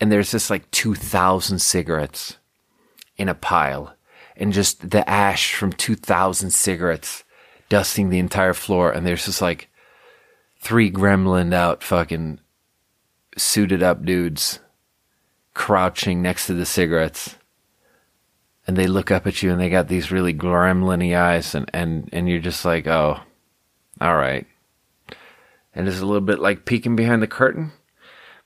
[0.00, 2.38] and there's just like 2000 cigarettes
[3.16, 3.96] in a pile
[4.36, 7.24] and just the ash from 2000 cigarettes
[7.68, 8.90] dusting the entire floor.
[8.90, 9.68] And there's just like
[10.60, 12.40] three gremlin out fucking
[13.36, 14.60] suited up dudes
[15.54, 17.36] crouching next to the cigarettes.
[18.66, 22.08] And they look up at you and they got these really gremlin eyes and, and,
[22.12, 23.20] and you're just like, oh,
[24.00, 24.46] all right.
[25.74, 27.72] And it's a little bit like peeking behind the curtain.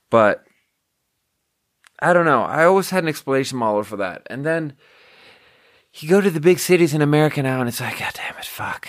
[0.08, 0.44] But
[1.98, 2.42] I don't know.
[2.42, 4.22] I always had an explanation model for that.
[4.30, 4.74] And then
[6.02, 8.44] you go to the big cities in America now and it's like, God damn it,
[8.44, 8.88] fuck.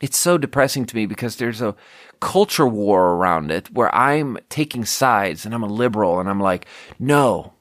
[0.00, 1.74] It's so depressing to me because there's a
[2.20, 6.66] culture war around it where I'm taking sides and I'm a liberal and I'm like,
[6.98, 7.54] no.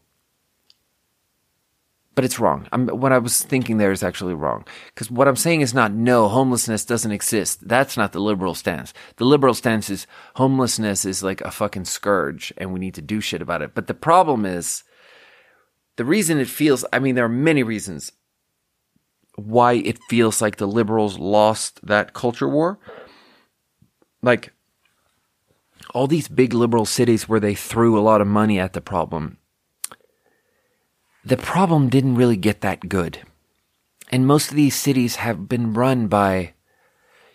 [2.18, 2.68] but it's wrong.
[2.72, 4.66] I'm, what I was thinking there is actually wrong.
[4.88, 7.68] Because what I'm saying is not no, homelessness doesn't exist.
[7.68, 8.92] That's not the liberal stance.
[9.18, 13.22] The liberal stance is homelessness is like a fucking scourge and we need to do
[13.22, 13.76] shit about it.
[13.76, 14.84] But the problem is
[15.98, 18.12] the reason it feels, I mean, there are many reasons
[19.38, 22.78] why it feels like the liberals lost that culture war.
[24.22, 24.52] Like
[25.94, 29.38] all these big liberal cities where they threw a lot of money at the problem
[31.28, 33.20] the problem didn't really get that good.
[34.10, 36.54] And most of these cities have been run by,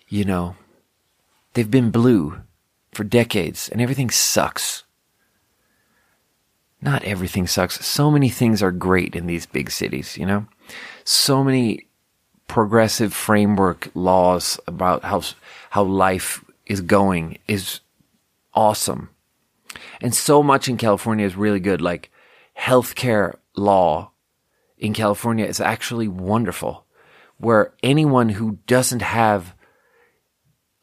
[0.09, 0.57] you know,
[1.53, 2.41] they've been blue
[2.93, 4.85] for decades and everything sucks.
[6.81, 7.85] Not everything sucks.
[7.85, 10.47] So many things are great in these big cities, you know?
[11.05, 11.87] So many
[12.53, 15.23] progressive framework laws about how,
[15.71, 17.81] how life is going is
[18.53, 19.09] awesome.
[20.03, 21.81] And so much in California is really good.
[21.81, 22.11] Like
[22.59, 24.11] healthcare law
[24.77, 26.85] in California is actually wonderful,
[27.39, 29.55] where anyone who doesn't have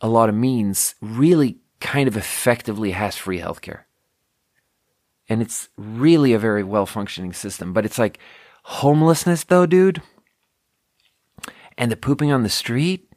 [0.01, 3.81] a lot of means really kind of effectively has free healthcare.
[5.29, 7.73] And it's really a very well functioning system.
[7.73, 8.17] But it's like
[8.63, 10.01] homelessness, though, dude,
[11.79, 13.11] and the pooping on the street.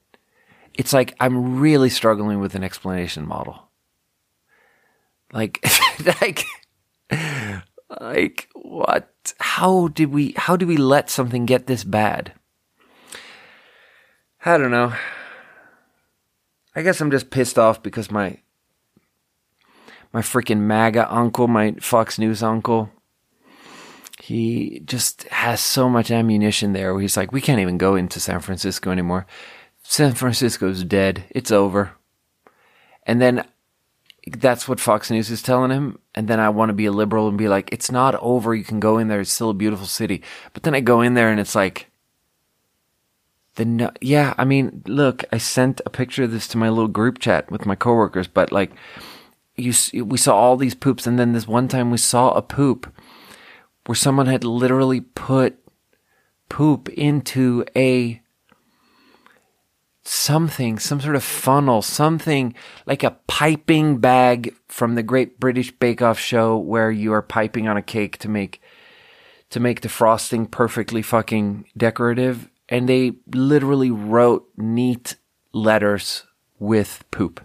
[0.73, 3.69] It's like I'm really struggling with an explanation model.
[5.33, 5.63] Like,
[6.23, 6.47] like,
[8.01, 9.35] like what?
[9.39, 10.33] How did we?
[10.37, 12.33] How did we let something get this bad?
[14.45, 14.95] I don't know.
[16.75, 18.39] I guess I'm just pissed off because my
[20.13, 22.91] my freaking MAGA uncle, my Fox News uncle,
[24.23, 26.97] he just has so much ammunition there.
[27.01, 29.27] He's like, we can't even go into San Francisco anymore.
[29.83, 31.25] San Francisco's dead.
[31.31, 31.91] It's over.
[33.03, 33.45] And then
[34.29, 35.99] that's what Fox News is telling him.
[36.15, 38.55] And then I want to be a liberal and be like, it's not over.
[38.55, 39.19] You can go in there.
[39.19, 40.23] It's still a beautiful city.
[40.53, 41.91] But then I go in there and it's like,
[43.57, 46.87] the no- yeah, I mean, look, I sent a picture of this to my little
[46.87, 48.71] group chat with my coworkers, but like,
[49.57, 52.91] you, we saw all these poops, and then this one time we saw a poop
[53.87, 55.59] where someone had literally put
[56.49, 58.21] poop into a
[60.05, 62.55] something, some sort of funnel, something
[62.87, 67.69] like a piping bag from the Great British Bake Off show where you are piping
[67.69, 68.61] on a cake to make
[69.51, 75.17] to make the frosting perfectly fucking decorative and they literally wrote neat
[75.53, 76.25] letters
[76.59, 77.45] with poop.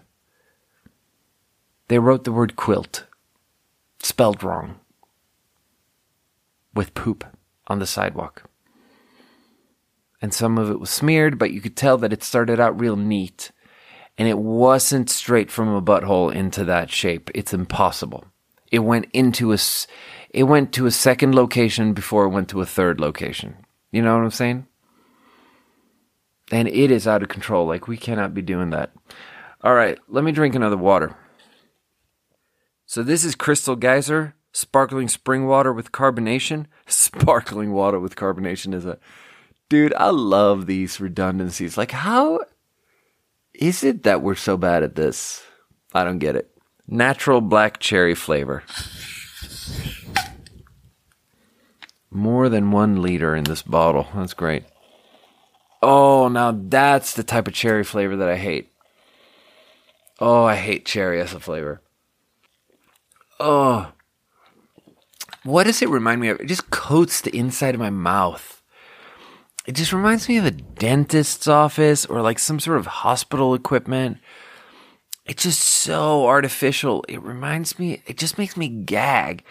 [1.88, 3.04] They wrote the word quilt
[4.00, 4.80] spelled wrong
[6.78, 7.24] with poop
[7.66, 8.48] on the sidewalk
[10.20, 12.96] and some of it was smeared, but you could tell that it started out real
[12.96, 13.52] neat.
[14.16, 17.30] And it wasn't straight from a butthole into that shape.
[17.34, 18.24] It's impossible.
[18.72, 19.58] It went into a,
[20.30, 23.64] it went to a second location before it went to a third location.
[23.92, 24.66] You know what I'm saying?
[26.50, 27.66] And it is out of control.
[27.66, 28.92] Like we cannot be doing that.
[29.62, 31.16] All right, let me drink another water.
[32.86, 36.66] So this is Crystal Geyser, sparkling spring water with carbonation.
[36.86, 38.98] Sparkling water with carbonation is a
[39.68, 41.76] Dude, I love these redundancies.
[41.76, 42.40] Like, how
[43.52, 45.42] is it that we're so bad at this?
[45.92, 46.50] I don't get it.
[46.86, 48.62] Natural black cherry flavor.
[52.10, 54.08] More than one liter in this bottle.
[54.14, 54.64] That's great.
[55.82, 58.72] Oh, now that's the type of cherry flavor that I hate.
[60.18, 61.82] Oh, I hate cherry as a flavor.
[63.38, 63.92] Oh.
[65.48, 66.40] What does it remind me of?
[66.40, 68.58] It just coats the inside of my mouth
[69.68, 74.16] it just reminds me of a dentist's office or like some sort of hospital equipment.
[75.26, 77.04] It's just so artificial.
[77.06, 79.44] It reminds me, it just makes me gag.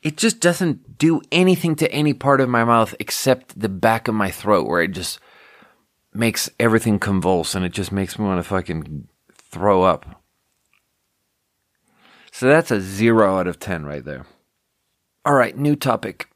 [0.00, 4.14] It just doesn't do anything to any part of my mouth except the back of
[4.14, 5.20] my throat where it just
[6.14, 10.22] makes everything convulse and it just makes me want to fucking throw up.
[12.30, 14.24] So that's a zero out of 10 right there.
[15.24, 16.28] All right, new topic.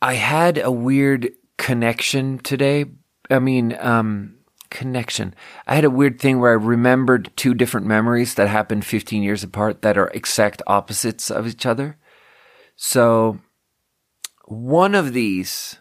[0.00, 2.86] I had a weird connection today.
[3.30, 4.38] I mean, um,
[4.70, 5.34] connection.
[5.66, 9.44] I had a weird thing where I remembered two different memories that happened 15 years
[9.44, 11.98] apart that are exact opposites of each other.
[12.76, 13.40] So,
[14.46, 15.76] one of these,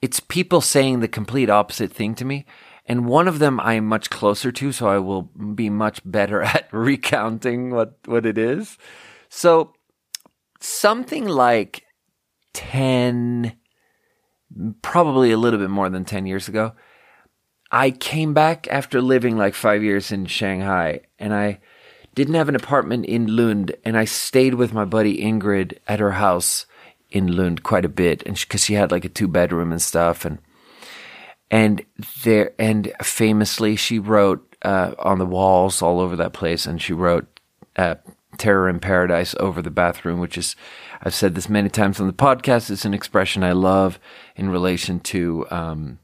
[0.00, 2.46] it's people saying the complete opposite thing to me.
[2.86, 6.42] And one of them I am much closer to, so I will be much better
[6.42, 8.78] at recounting what, what it is.
[9.36, 9.72] So,
[10.60, 11.82] something like
[12.52, 13.52] 10,
[14.80, 16.74] probably a little bit more than 10 years ago.
[17.68, 21.58] I came back after living like five years in Shanghai and I
[22.14, 26.12] didn't have an apartment in Lund and I stayed with my buddy Ingrid at her
[26.12, 26.64] house
[27.10, 29.82] in Lund quite a bit, and because she, she had like a two bedroom and
[29.82, 30.38] stuff, and
[31.50, 31.84] and
[32.24, 36.92] there and famously she wrote uh, on the walls all over that place, and she
[36.92, 37.40] wrote
[37.76, 37.94] uh,
[38.34, 40.56] "Terror in Paradise" over the bathroom, which is
[41.02, 42.70] I've said this many times on the podcast.
[42.70, 43.98] It's an expression I love
[44.36, 45.98] in relation to um,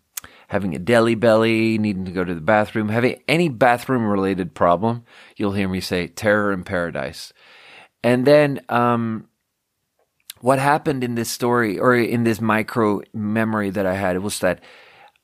[0.48, 5.04] having a deli belly, needing to go to the bathroom, having any bathroom related problem.
[5.36, 7.32] You'll hear me say "Terror in Paradise,"
[8.02, 8.60] and then.
[8.68, 9.26] Um,
[10.40, 14.62] what happened in this story or in this micro memory that I had was that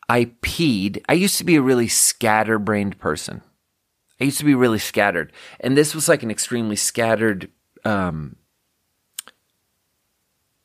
[0.08, 1.02] I peed.
[1.08, 3.42] I used to be a really scatterbrained person.
[4.20, 5.32] I used to be really scattered.
[5.60, 7.50] And this was like an extremely scattered
[7.84, 8.36] um,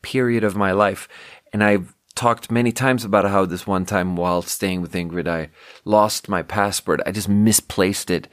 [0.01, 1.07] period of my life.
[1.53, 5.49] And I've talked many times about how this one time while staying with Ingrid, I
[5.85, 7.01] lost my passport.
[7.05, 8.27] I just misplaced it.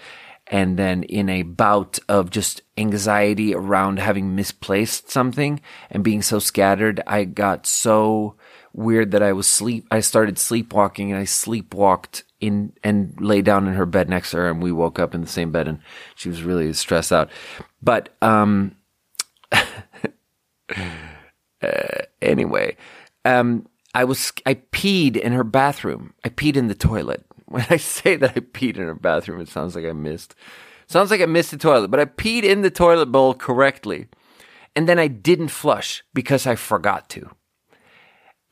[0.47, 5.61] And then in a bout of just anxiety around having misplaced something
[5.91, 8.37] and being so scattered, I got so
[8.73, 9.87] weird that I was sleep.
[9.91, 14.39] I started sleepwalking and I sleepwalked in and lay down in her bed next to
[14.39, 15.81] her and we woke up in the same bed and
[16.15, 17.31] she was really stressed out.
[17.83, 18.77] But, um,
[19.53, 19.63] uh,
[22.23, 22.77] anyway,
[23.25, 26.15] um, I was, I peed in her bathroom.
[26.25, 27.25] I peed in the toilet.
[27.49, 30.35] When I say that I peed in her bathroom, it sounds like I missed.
[30.87, 34.09] Sounds like I missed the toilet, but I peed in the toilet bowl correctly.
[34.77, 37.31] And then I didn't flush because I forgot to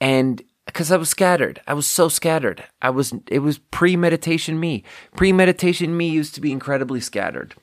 [0.00, 0.42] and
[0.76, 1.62] because I was scattered.
[1.66, 2.62] I was so scattered.
[2.82, 4.84] I was, it was pre-meditation me.
[5.16, 7.54] Pre-meditation me used to be incredibly scattered.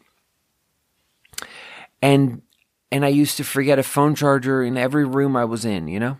[2.02, 2.42] And,
[2.92, 6.00] and I used to forget a phone charger in every room I was in, you
[6.00, 6.18] know?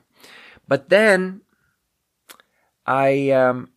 [0.68, 1.42] But then
[2.86, 3.72] I, um,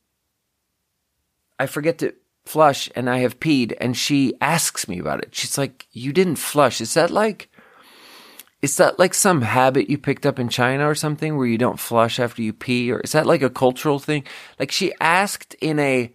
[1.59, 2.13] I forget to
[2.45, 5.35] flush and I have peed and she asks me about it.
[5.35, 6.83] She's like, you didn't flush.
[6.83, 7.49] Is that like,
[8.63, 11.81] is that like some habit you picked up in China or something where you don't
[11.81, 12.91] flush after you pee?
[12.91, 14.25] Or is that like a cultural thing?
[14.59, 16.13] Like she asked in a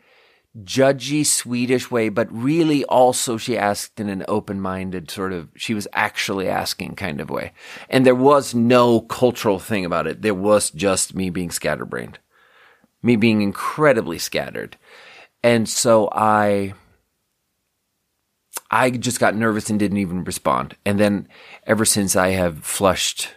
[0.63, 5.73] judgy Swedish way, but really also she asked in an open minded sort of, she
[5.73, 7.53] was actually asking kind of way.
[7.89, 10.21] And there was no cultural thing about it.
[10.21, 12.19] There was just me being scatterbrained,
[13.01, 14.77] me being incredibly scattered.
[15.43, 16.73] And so I,
[18.71, 20.77] I just got nervous and didn't even respond.
[20.85, 21.27] And then
[21.67, 23.29] ever since I have flushed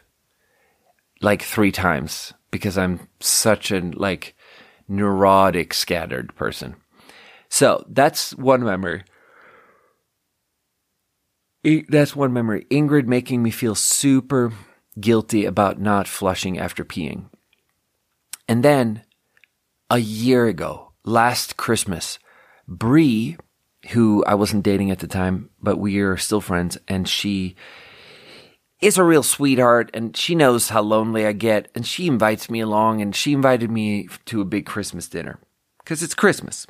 [1.21, 4.37] like three times because I'm such a like
[4.87, 6.77] neurotic, scattered person.
[7.49, 9.03] So that's one memory.
[11.89, 12.67] That's one memory.
[12.71, 14.53] Ingrid making me feel super
[15.01, 17.31] guilty about not flushing after peeing.
[18.47, 19.03] And then
[19.91, 22.19] a year ago, last Christmas,
[22.69, 23.37] Bree
[23.91, 27.57] who I wasn't dating at the time, but we are still friends, and she
[28.81, 32.61] is a real sweetheart, and she knows how lonely I get, and she invites me
[32.61, 35.39] along, and she invited me to a big Christmas dinner
[35.79, 36.67] because it's Christmas.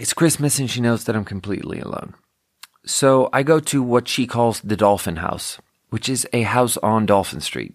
[0.00, 2.14] It's Christmas, and she knows that I'm completely alone.
[2.84, 5.58] So I go to what she calls the Dolphin House,
[5.90, 7.74] which is a house on Dolphin Street,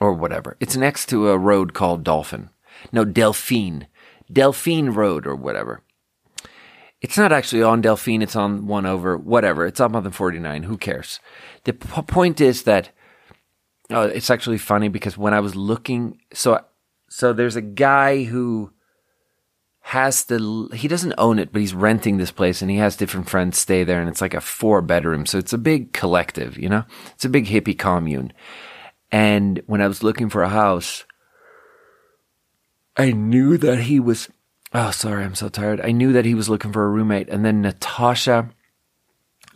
[0.00, 0.56] or whatever.
[0.58, 2.50] It's next to a road called Dolphin.
[2.90, 3.86] No, Delphine
[4.32, 5.82] Delphine Road or whatever.
[7.00, 9.66] It's not actually on Delphine, it's on one over, whatever.
[9.66, 10.62] It's up on the 49.
[10.62, 11.20] Who cares?
[11.64, 12.90] The p- point is that
[13.90, 16.60] oh, it's actually funny because when I was looking, so
[17.08, 18.72] so there's a guy who
[19.80, 23.28] has the he doesn't own it, but he's renting this place and he has different
[23.28, 25.26] friends stay there and it's like a four bedroom.
[25.26, 26.84] So it's a big collective, you know?
[27.14, 28.32] It's a big hippie commune.
[29.12, 31.04] And when I was looking for a house,
[32.96, 34.28] I knew that he was,
[34.72, 35.80] oh, sorry, I'm so tired.
[35.80, 37.28] I knew that he was looking for a roommate.
[37.28, 38.50] And then Natasha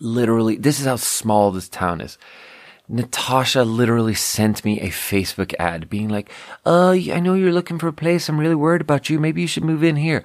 [0.01, 2.19] literally, this is how small this town is.
[2.89, 6.31] Natasha literally sent me a Facebook ad being like,
[6.65, 8.29] Oh, I know you're looking for a place.
[8.29, 9.21] I'm really worried about you.
[9.21, 10.25] Maybe you should move in here.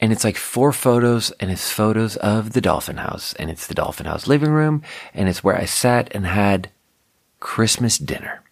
[0.00, 3.74] And it's like four photos and it's photos of the Dolphin House and it's the
[3.74, 4.82] Dolphin House living room
[5.14, 6.70] and it's where I sat and had
[7.40, 8.42] Christmas dinner.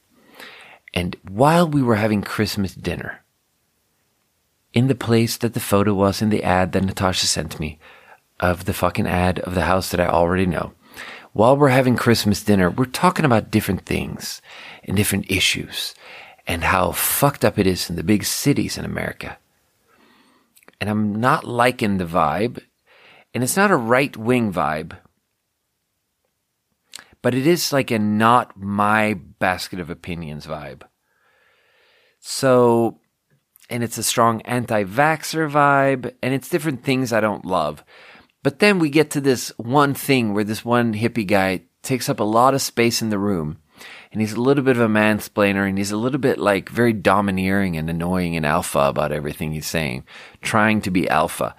[0.94, 3.23] And while we were having Christmas dinner,
[4.74, 7.78] in the place that the photo was in the ad that Natasha sent me
[8.40, 10.72] of the fucking ad of the house that I already know.
[11.32, 14.42] While we're having Christmas dinner, we're talking about different things
[14.82, 15.94] and different issues
[16.46, 19.38] and how fucked up it is in the big cities in America.
[20.80, 22.60] And I'm not liking the vibe,
[23.32, 24.96] and it's not a right wing vibe,
[27.22, 30.82] but it is like a not my basket of opinions vibe.
[32.20, 33.00] So
[33.70, 37.84] and it's a strong anti vaxxer vibe, and it's different things I don't love.
[38.42, 42.20] But then we get to this one thing where this one hippie guy takes up
[42.20, 43.58] a lot of space in the room,
[44.12, 46.92] and he's a little bit of a mansplainer and he's a little bit like very
[46.92, 50.04] domineering and annoying and alpha about everything he's saying,
[50.40, 51.56] trying to be alpha.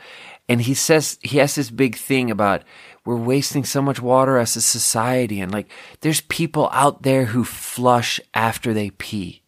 [0.48, 2.64] And he says, he has this big thing about
[3.04, 5.42] we're wasting so much water as a society.
[5.42, 5.70] And like,
[6.02, 9.42] there's people out there who flush after they pee.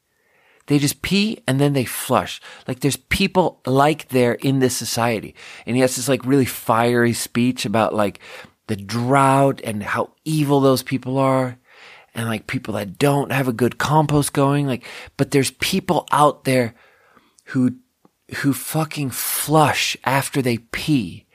[0.68, 2.42] They just pee and then they flush.
[2.68, 5.34] Like there's people like there in this society.
[5.66, 8.20] And he has this like really fiery speech about like
[8.68, 11.58] the drought and how evil those people are
[12.14, 14.68] and like people that don't have a good compost going.
[14.68, 14.84] Like,
[15.16, 16.76] but there's people out there
[17.46, 17.78] who,
[18.38, 21.26] who fucking flush after they pee.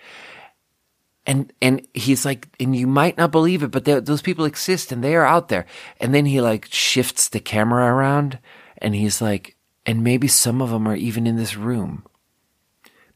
[1.25, 5.03] And, and he's like, and you might not believe it, but those people exist and
[5.03, 5.65] they are out there.
[6.01, 8.39] And then he like shifts the camera around
[8.83, 9.57] and he's like,
[9.87, 12.05] and maybe some of them are even in this room.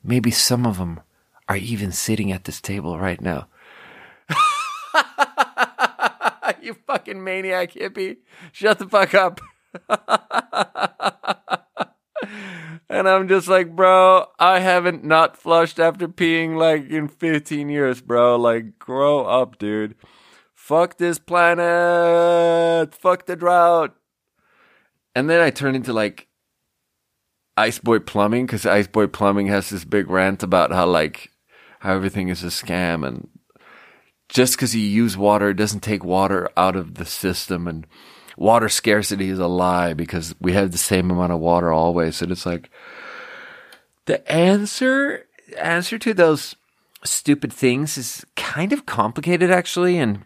[0.02, 1.00] Maybe some of them
[1.48, 3.48] are even sitting at this table right now.
[6.62, 8.18] you fucking maniac hippie.
[8.52, 9.40] Shut the fuck up.
[12.88, 18.00] and I'm just like, bro, I haven't not flushed after peeing like in 15 years,
[18.00, 18.36] bro.
[18.36, 19.96] Like, grow up, dude.
[20.54, 22.94] Fuck this planet.
[22.94, 23.96] Fuck the drought.
[25.16, 26.28] And then I turn into like
[27.56, 31.30] Ice Boy Plumbing because Ice Boy Plumbing has this big rant about how like
[31.80, 33.26] how everything is a scam and
[34.28, 37.66] just because you use water it doesn't take water out of the system.
[37.66, 37.86] And
[38.36, 42.20] water scarcity is a lie because we have the same amount of water always.
[42.20, 42.68] And it's like
[44.04, 45.24] the answer
[45.56, 46.56] answer to those
[47.04, 49.96] stupid things is kind of complicated actually.
[49.96, 50.24] And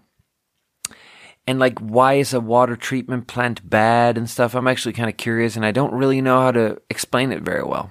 [1.51, 5.17] and like why is a water treatment plant bad and stuff i'm actually kind of
[5.17, 7.91] curious and i don't really know how to explain it very well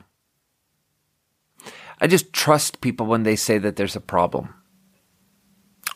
[1.99, 4.53] i just trust people when they say that there's a problem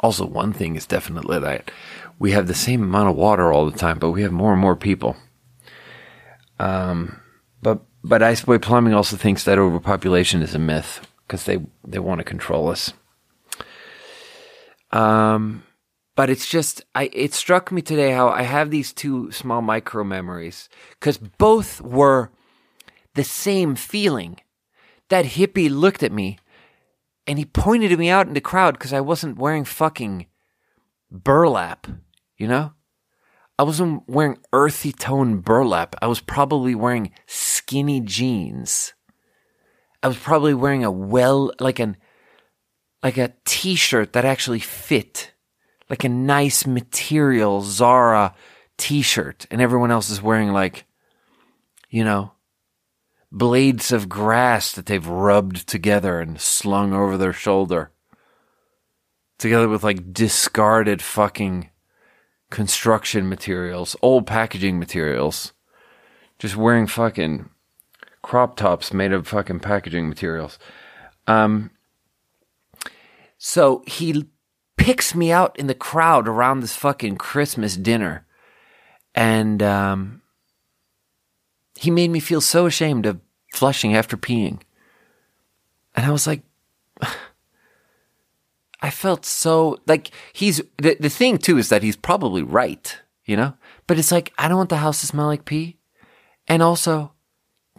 [0.03, 1.71] also, one thing is definitely that
[2.19, 4.61] we have the same amount of water all the time, but we have more and
[4.61, 5.15] more people.
[6.59, 7.21] Um,
[7.61, 12.19] but but Iceboy Plumbing also thinks that overpopulation is a myth because they they want
[12.19, 12.91] to control us.
[14.91, 15.63] Um,
[16.15, 20.03] but it's just I it struck me today how I have these two small micro
[20.03, 22.31] memories because both were
[23.15, 24.37] the same feeling.
[25.09, 26.39] That hippie looked at me
[27.27, 30.27] and he pointed me out in the crowd because I wasn't wearing fucking
[31.11, 31.87] burlap,
[32.37, 32.73] you know?
[33.57, 35.95] I wasn't wearing earthy tone burlap.
[36.01, 38.93] I was probably wearing skinny jeans.
[40.01, 41.95] I was probably wearing a well, like an,
[43.03, 45.32] like a t-shirt that actually fit,
[45.93, 48.33] like a nice material Zara
[48.77, 49.45] t-shirt.
[49.51, 50.85] And everyone else is wearing like,
[51.87, 52.31] you know,
[53.31, 57.91] blades of grass that they've rubbed together and slung over their shoulder.
[59.37, 61.69] Together with like discarded fucking
[62.49, 65.53] construction materials, old packaging materials.
[66.39, 67.51] Just wearing fucking
[68.23, 70.57] crop tops made of fucking packaging materials.
[71.27, 71.69] Um,
[73.37, 74.25] so he
[74.83, 78.25] picks me out in the crowd around this fucking Christmas dinner.
[79.15, 80.21] And, um,
[81.77, 83.21] he made me feel so ashamed of
[83.53, 84.59] flushing after peeing.
[85.95, 86.41] And I was like,
[88.81, 93.37] I felt so like he's the, the thing too is that he's probably right, you
[93.37, 93.53] know?
[93.87, 95.77] But it's like, I don't want the house to smell like pee.
[96.45, 97.13] And also,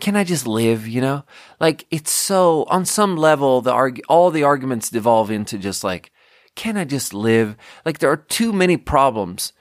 [0.00, 1.24] can I just live, you know?
[1.60, 6.10] Like it's so on some level the arg- all the arguments devolve into just like
[6.56, 7.56] can I just live?
[7.84, 9.52] Like there are too many problems.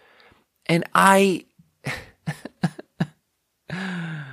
[0.68, 1.46] And I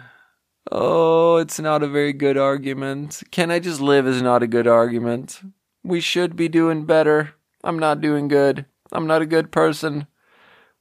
[0.72, 3.22] Oh, it's not a very good argument.
[3.32, 5.40] Can I just live is not a good argument.
[5.82, 7.34] We should be doing better.
[7.64, 8.66] I'm not doing good.
[8.92, 10.06] I'm not a good person.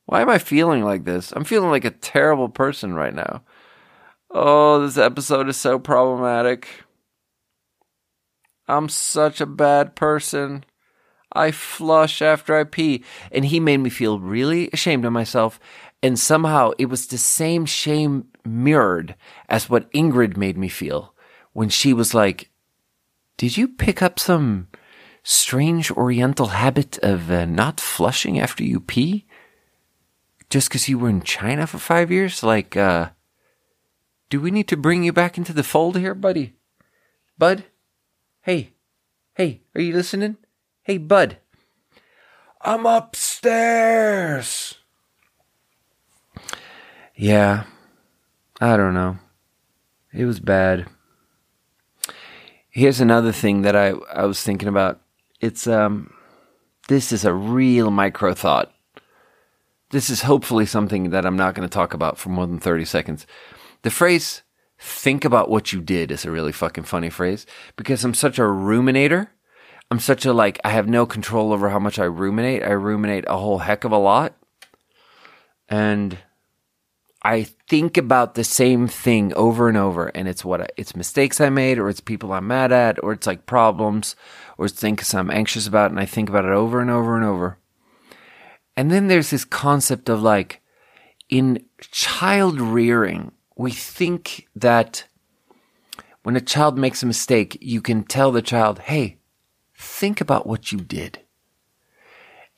[0.05, 1.31] Why am I feeling like this?
[1.31, 3.43] I'm feeling like a terrible person right now.
[4.31, 6.67] Oh, this episode is so problematic.
[8.67, 10.65] I'm such a bad person.
[11.31, 13.03] I flush after I pee.
[13.31, 15.59] And he made me feel really ashamed of myself.
[16.01, 19.15] And somehow it was the same shame mirrored
[19.47, 21.13] as what Ingrid made me feel
[21.53, 22.49] when she was like,
[23.37, 24.67] Did you pick up some
[25.23, 29.25] strange oriental habit of uh, not flushing after you pee?
[30.49, 32.41] Just because you were in China for five years?
[32.41, 33.09] Like, uh,
[34.29, 36.55] do we need to bring you back into the fold here, buddy?
[37.37, 37.65] Bud?
[38.41, 38.71] Hey,
[39.35, 40.37] hey, are you listening?
[40.89, 41.37] Hey, Bud.
[42.61, 44.73] I'm upstairs.
[47.13, 47.65] Yeah,
[48.59, 49.19] I don't know.
[50.11, 50.87] It was bad.
[52.71, 54.99] Here's another thing that I, I was thinking about.
[55.39, 56.11] It's um
[56.87, 58.73] this is a real micro thought.
[59.91, 62.85] this is hopefully something that I'm not going to talk about for more than 30
[62.85, 63.27] seconds.
[63.83, 64.41] The phrase,
[64.79, 67.45] think about what you did is a really fucking funny phrase
[67.75, 69.27] because I'm such a ruminator.
[69.91, 72.63] I'm such a like, I have no control over how much I ruminate.
[72.63, 74.35] I ruminate a whole heck of a lot.
[75.67, 76.17] And
[77.21, 81.41] I think about the same thing over and over, and it's what I, it's mistakes
[81.41, 84.15] I made, or it's people I'm mad at, or it's like problems,
[84.57, 87.25] or it's things I'm anxious about, and I think about it over and over and
[87.25, 87.57] over.
[88.77, 90.61] And then there's this concept of like,
[91.27, 95.03] in child rearing, we think that
[96.23, 99.18] when a child makes a mistake, you can tell the child, hey,
[99.79, 101.19] think about what you did.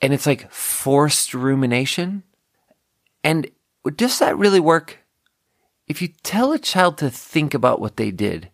[0.02, 2.23] And it's like forced rumination.
[3.23, 3.49] And
[3.95, 4.98] does that really work?
[5.88, 8.49] If you tell a child to think about what they did,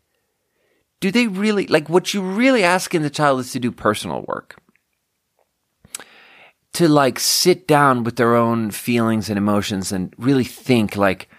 [0.99, 4.61] do they really, like what you really asking the child is to do personal work?
[6.73, 11.30] To like sit down with their own feelings and emotions and really think like,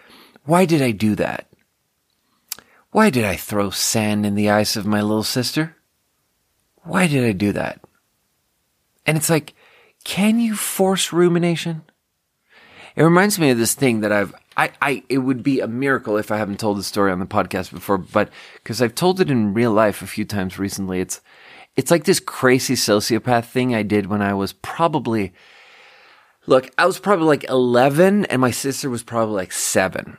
[0.44, 1.50] why did I do that?
[2.90, 5.76] Why did I throw sand in the eyes of my little sister?
[6.84, 7.80] Why did I do that?
[9.06, 9.54] And it's like,
[10.04, 11.82] can you force rumination?
[12.96, 16.16] It reminds me of this thing that I've I, I it would be a miracle
[16.16, 19.30] if I haven't told the story on the podcast before, but because I've told it
[19.30, 21.20] in real life a few times recently, it's
[21.76, 25.32] it's like this crazy sociopath thing I did when I was probably
[26.48, 30.18] look, I was probably like eleven and my sister was probably like seven.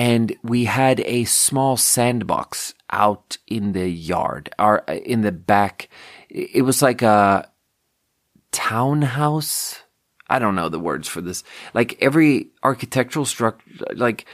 [0.00, 5.90] And we had a small sandbox out in the yard, or in the back.
[6.30, 7.50] It was like a
[8.50, 9.82] townhouse
[10.30, 11.42] I don't know the words for this.
[11.74, 13.64] Like every architectural structure,
[13.96, 14.26] like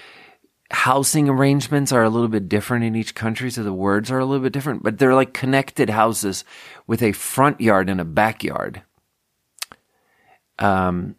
[0.70, 4.26] housing arrangements are a little bit different in each country, so the words are a
[4.26, 6.44] little bit different, but they're like connected houses
[6.86, 8.82] with a front yard and a backyard.
[10.58, 11.16] Um,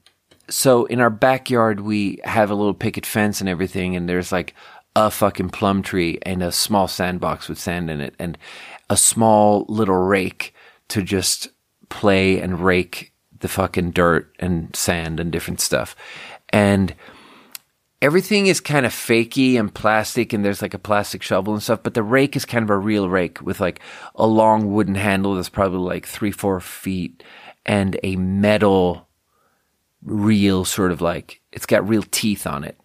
[0.49, 4.53] so in our backyard, we have a little picket fence and everything, and there's like
[4.95, 8.37] a fucking plum tree and a small sandbox with sand in it, and
[8.89, 10.53] a small little rake
[10.89, 11.49] to just
[11.89, 15.95] play and rake the fucking dirt and sand and different stuff.
[16.49, 16.95] And
[18.01, 21.83] everything is kind of fakey and plastic and there's like a plastic shovel and stuff,
[21.83, 23.79] but the rake is kind of a real rake with like
[24.15, 27.23] a long wooden handle that's probably like three, four feet
[27.65, 29.06] and a metal
[30.07, 32.79] real sort of like, it's got real teeth on it.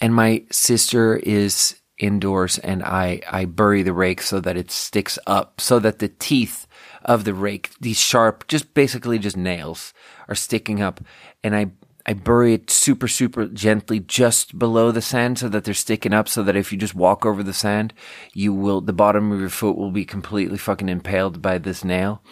[0.00, 5.18] And my sister is indoors and I, I bury the rake so that it sticks
[5.26, 6.66] up so that the teeth
[7.04, 9.92] of the rake, these sharp, just basically just nails
[10.28, 11.00] are sticking up.
[11.44, 11.72] And I,
[12.06, 16.28] I bury it super, super gently just below the sand so that they're sticking up
[16.28, 17.92] so that if you just walk over the sand,
[18.32, 22.22] you will, the bottom of your foot will be completely fucking impaled by this nail.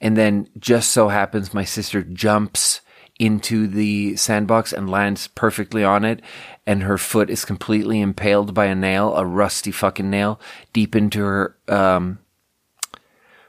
[0.00, 2.82] And then just so happens my sister jumps
[3.18, 6.20] into the sandbox and lands perfectly on it.
[6.66, 10.40] And her foot is completely impaled by a nail, a rusty fucking nail
[10.72, 12.18] deep into her, um,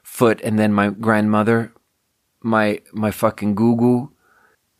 [0.02, 1.72] foot, and then my grandmother,
[2.42, 4.10] my my fucking gugu,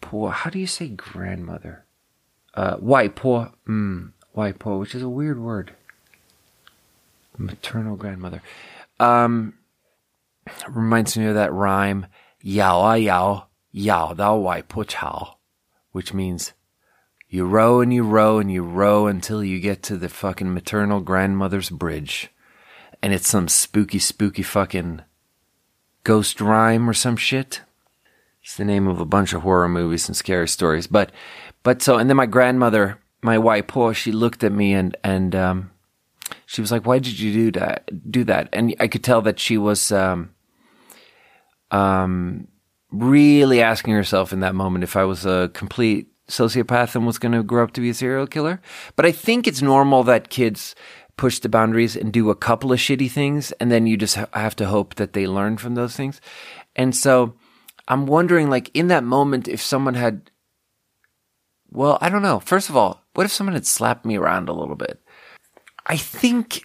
[0.02, 0.32] poor.
[0.32, 1.86] How do you say grandmother?
[2.54, 2.78] Uh,
[3.10, 3.52] poor.
[3.68, 4.12] mm,
[4.60, 5.76] poor, which is a weird word.
[7.38, 8.42] Maternal grandmother.
[9.00, 9.54] Um,
[10.68, 12.08] reminds me of that rhyme,
[12.42, 15.38] yao yao, yao dao wai po chao,
[15.92, 16.54] which means
[17.28, 21.00] you row and you row and you row until you get to the fucking maternal
[21.00, 22.30] grandmother's bridge.
[23.02, 25.02] And it's some spooky, spooky fucking
[26.04, 27.62] Ghost Rhyme or some shit.
[28.44, 30.88] It's the name of a bunch of horror movies and scary stories.
[30.88, 31.12] But,
[31.62, 35.72] but so, and then my grandmother, my poor, she looked at me and, and, um,
[36.46, 38.12] she was like, why did you do that?
[38.12, 38.50] Do that?
[38.54, 40.32] And I could tell that she was, um,
[41.70, 42.48] um,
[42.92, 47.32] really asking herself in that moment if I was a complete sociopath and was going
[47.32, 48.62] to grow up to be a serial killer.
[48.96, 50.76] But I think it's normal that kids
[51.18, 54.28] push the boundaries and do a couple of shitty things, and then you just ha-
[54.34, 56.22] have to hope that they learn from those things.
[56.76, 57.34] And so
[57.88, 60.32] I'm wondering, like, in that moment, if someone had,
[61.72, 62.40] well, I don't know.
[62.40, 65.02] First of all, what if someone had slapped me around a little bit?
[65.86, 66.64] I think,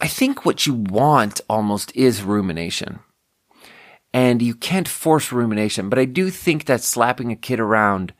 [0.00, 2.98] I think what you want almost is rumination.
[4.16, 8.14] And you can't force rumination, but I do think that slapping a kid around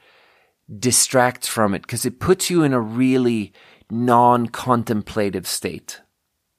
[0.78, 3.54] distracts from it because it puts you in a really
[3.90, 6.02] non-contemplative state.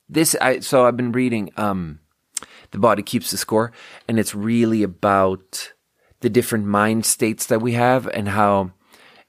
[0.10, 2.00] This, I, so I've been reading, um,
[2.72, 3.72] The Body Keeps the Score,
[4.08, 5.72] and it's really about
[6.22, 8.72] the different mind states that we have and how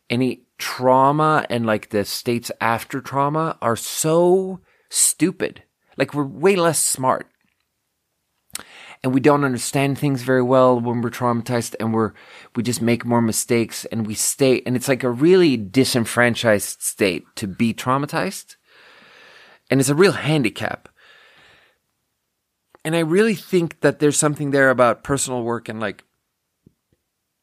[0.09, 5.65] any trauma and like the states after trauma are so stupid.
[5.99, 7.29] Like we're way less smart.
[9.03, 12.12] And we don't understand things very well when we're traumatized and we're
[12.57, 17.25] we just make more mistakes and we stay and it's like a really disenfranchised state
[17.37, 18.57] to be traumatized.
[19.70, 20.89] And it's a real handicap.
[22.85, 26.05] And i really think that there's something there about personal work and like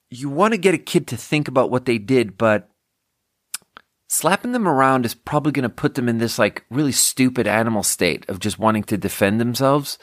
[0.09, 2.69] you want to get a kid to think about what they did but
[4.07, 7.83] slapping them around is probably going to put them in this like really stupid animal
[7.83, 9.97] state of just wanting to defend themselves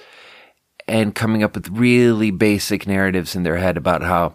[0.89, 4.35] and coming up with really basic narratives in their head about how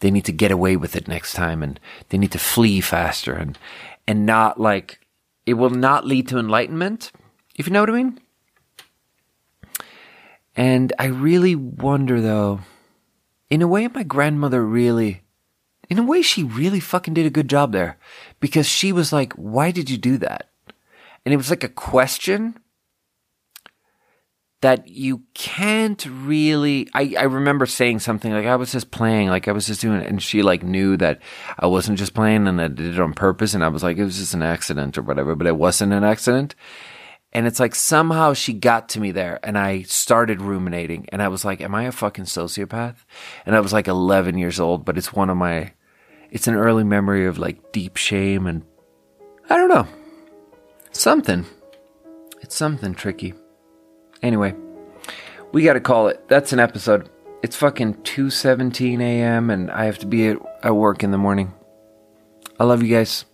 [0.00, 3.34] they need to get away with it next time and they need to flee faster
[3.34, 3.58] and
[4.06, 5.00] and not like
[5.46, 7.12] it will not lead to enlightenment
[7.56, 8.18] if you know what i mean.
[10.54, 12.60] And i really wonder though
[13.50, 15.22] in a way my grandmother really
[15.88, 17.98] in a way she really fucking did a good job there.
[18.40, 20.50] Because she was like why did you do that?
[21.24, 22.58] And it was like a question
[24.62, 29.48] that you can't really I, I remember saying something like I was just playing, like
[29.48, 31.20] I was just doing it and she like knew that
[31.58, 34.04] I wasn't just playing and I did it on purpose and I was like, it
[34.04, 36.54] was just an accident or whatever, but it wasn't an accident.
[37.32, 41.28] And it's like somehow she got to me there and I started ruminating and I
[41.28, 42.96] was like, Am I a fucking sociopath?
[43.44, 45.72] And I was like eleven years old, but it's one of my
[46.30, 48.62] it's an early memory of like deep shame and
[49.50, 49.88] I don't know.
[50.92, 51.46] Something.
[52.42, 53.34] It's something tricky.
[54.22, 54.54] Anyway,
[55.52, 56.28] we got to call it.
[56.28, 57.10] That's an episode.
[57.42, 59.50] It's fucking 2:17 a.m.
[59.50, 61.52] and I have to be at, at work in the morning.
[62.60, 63.24] I love you guys.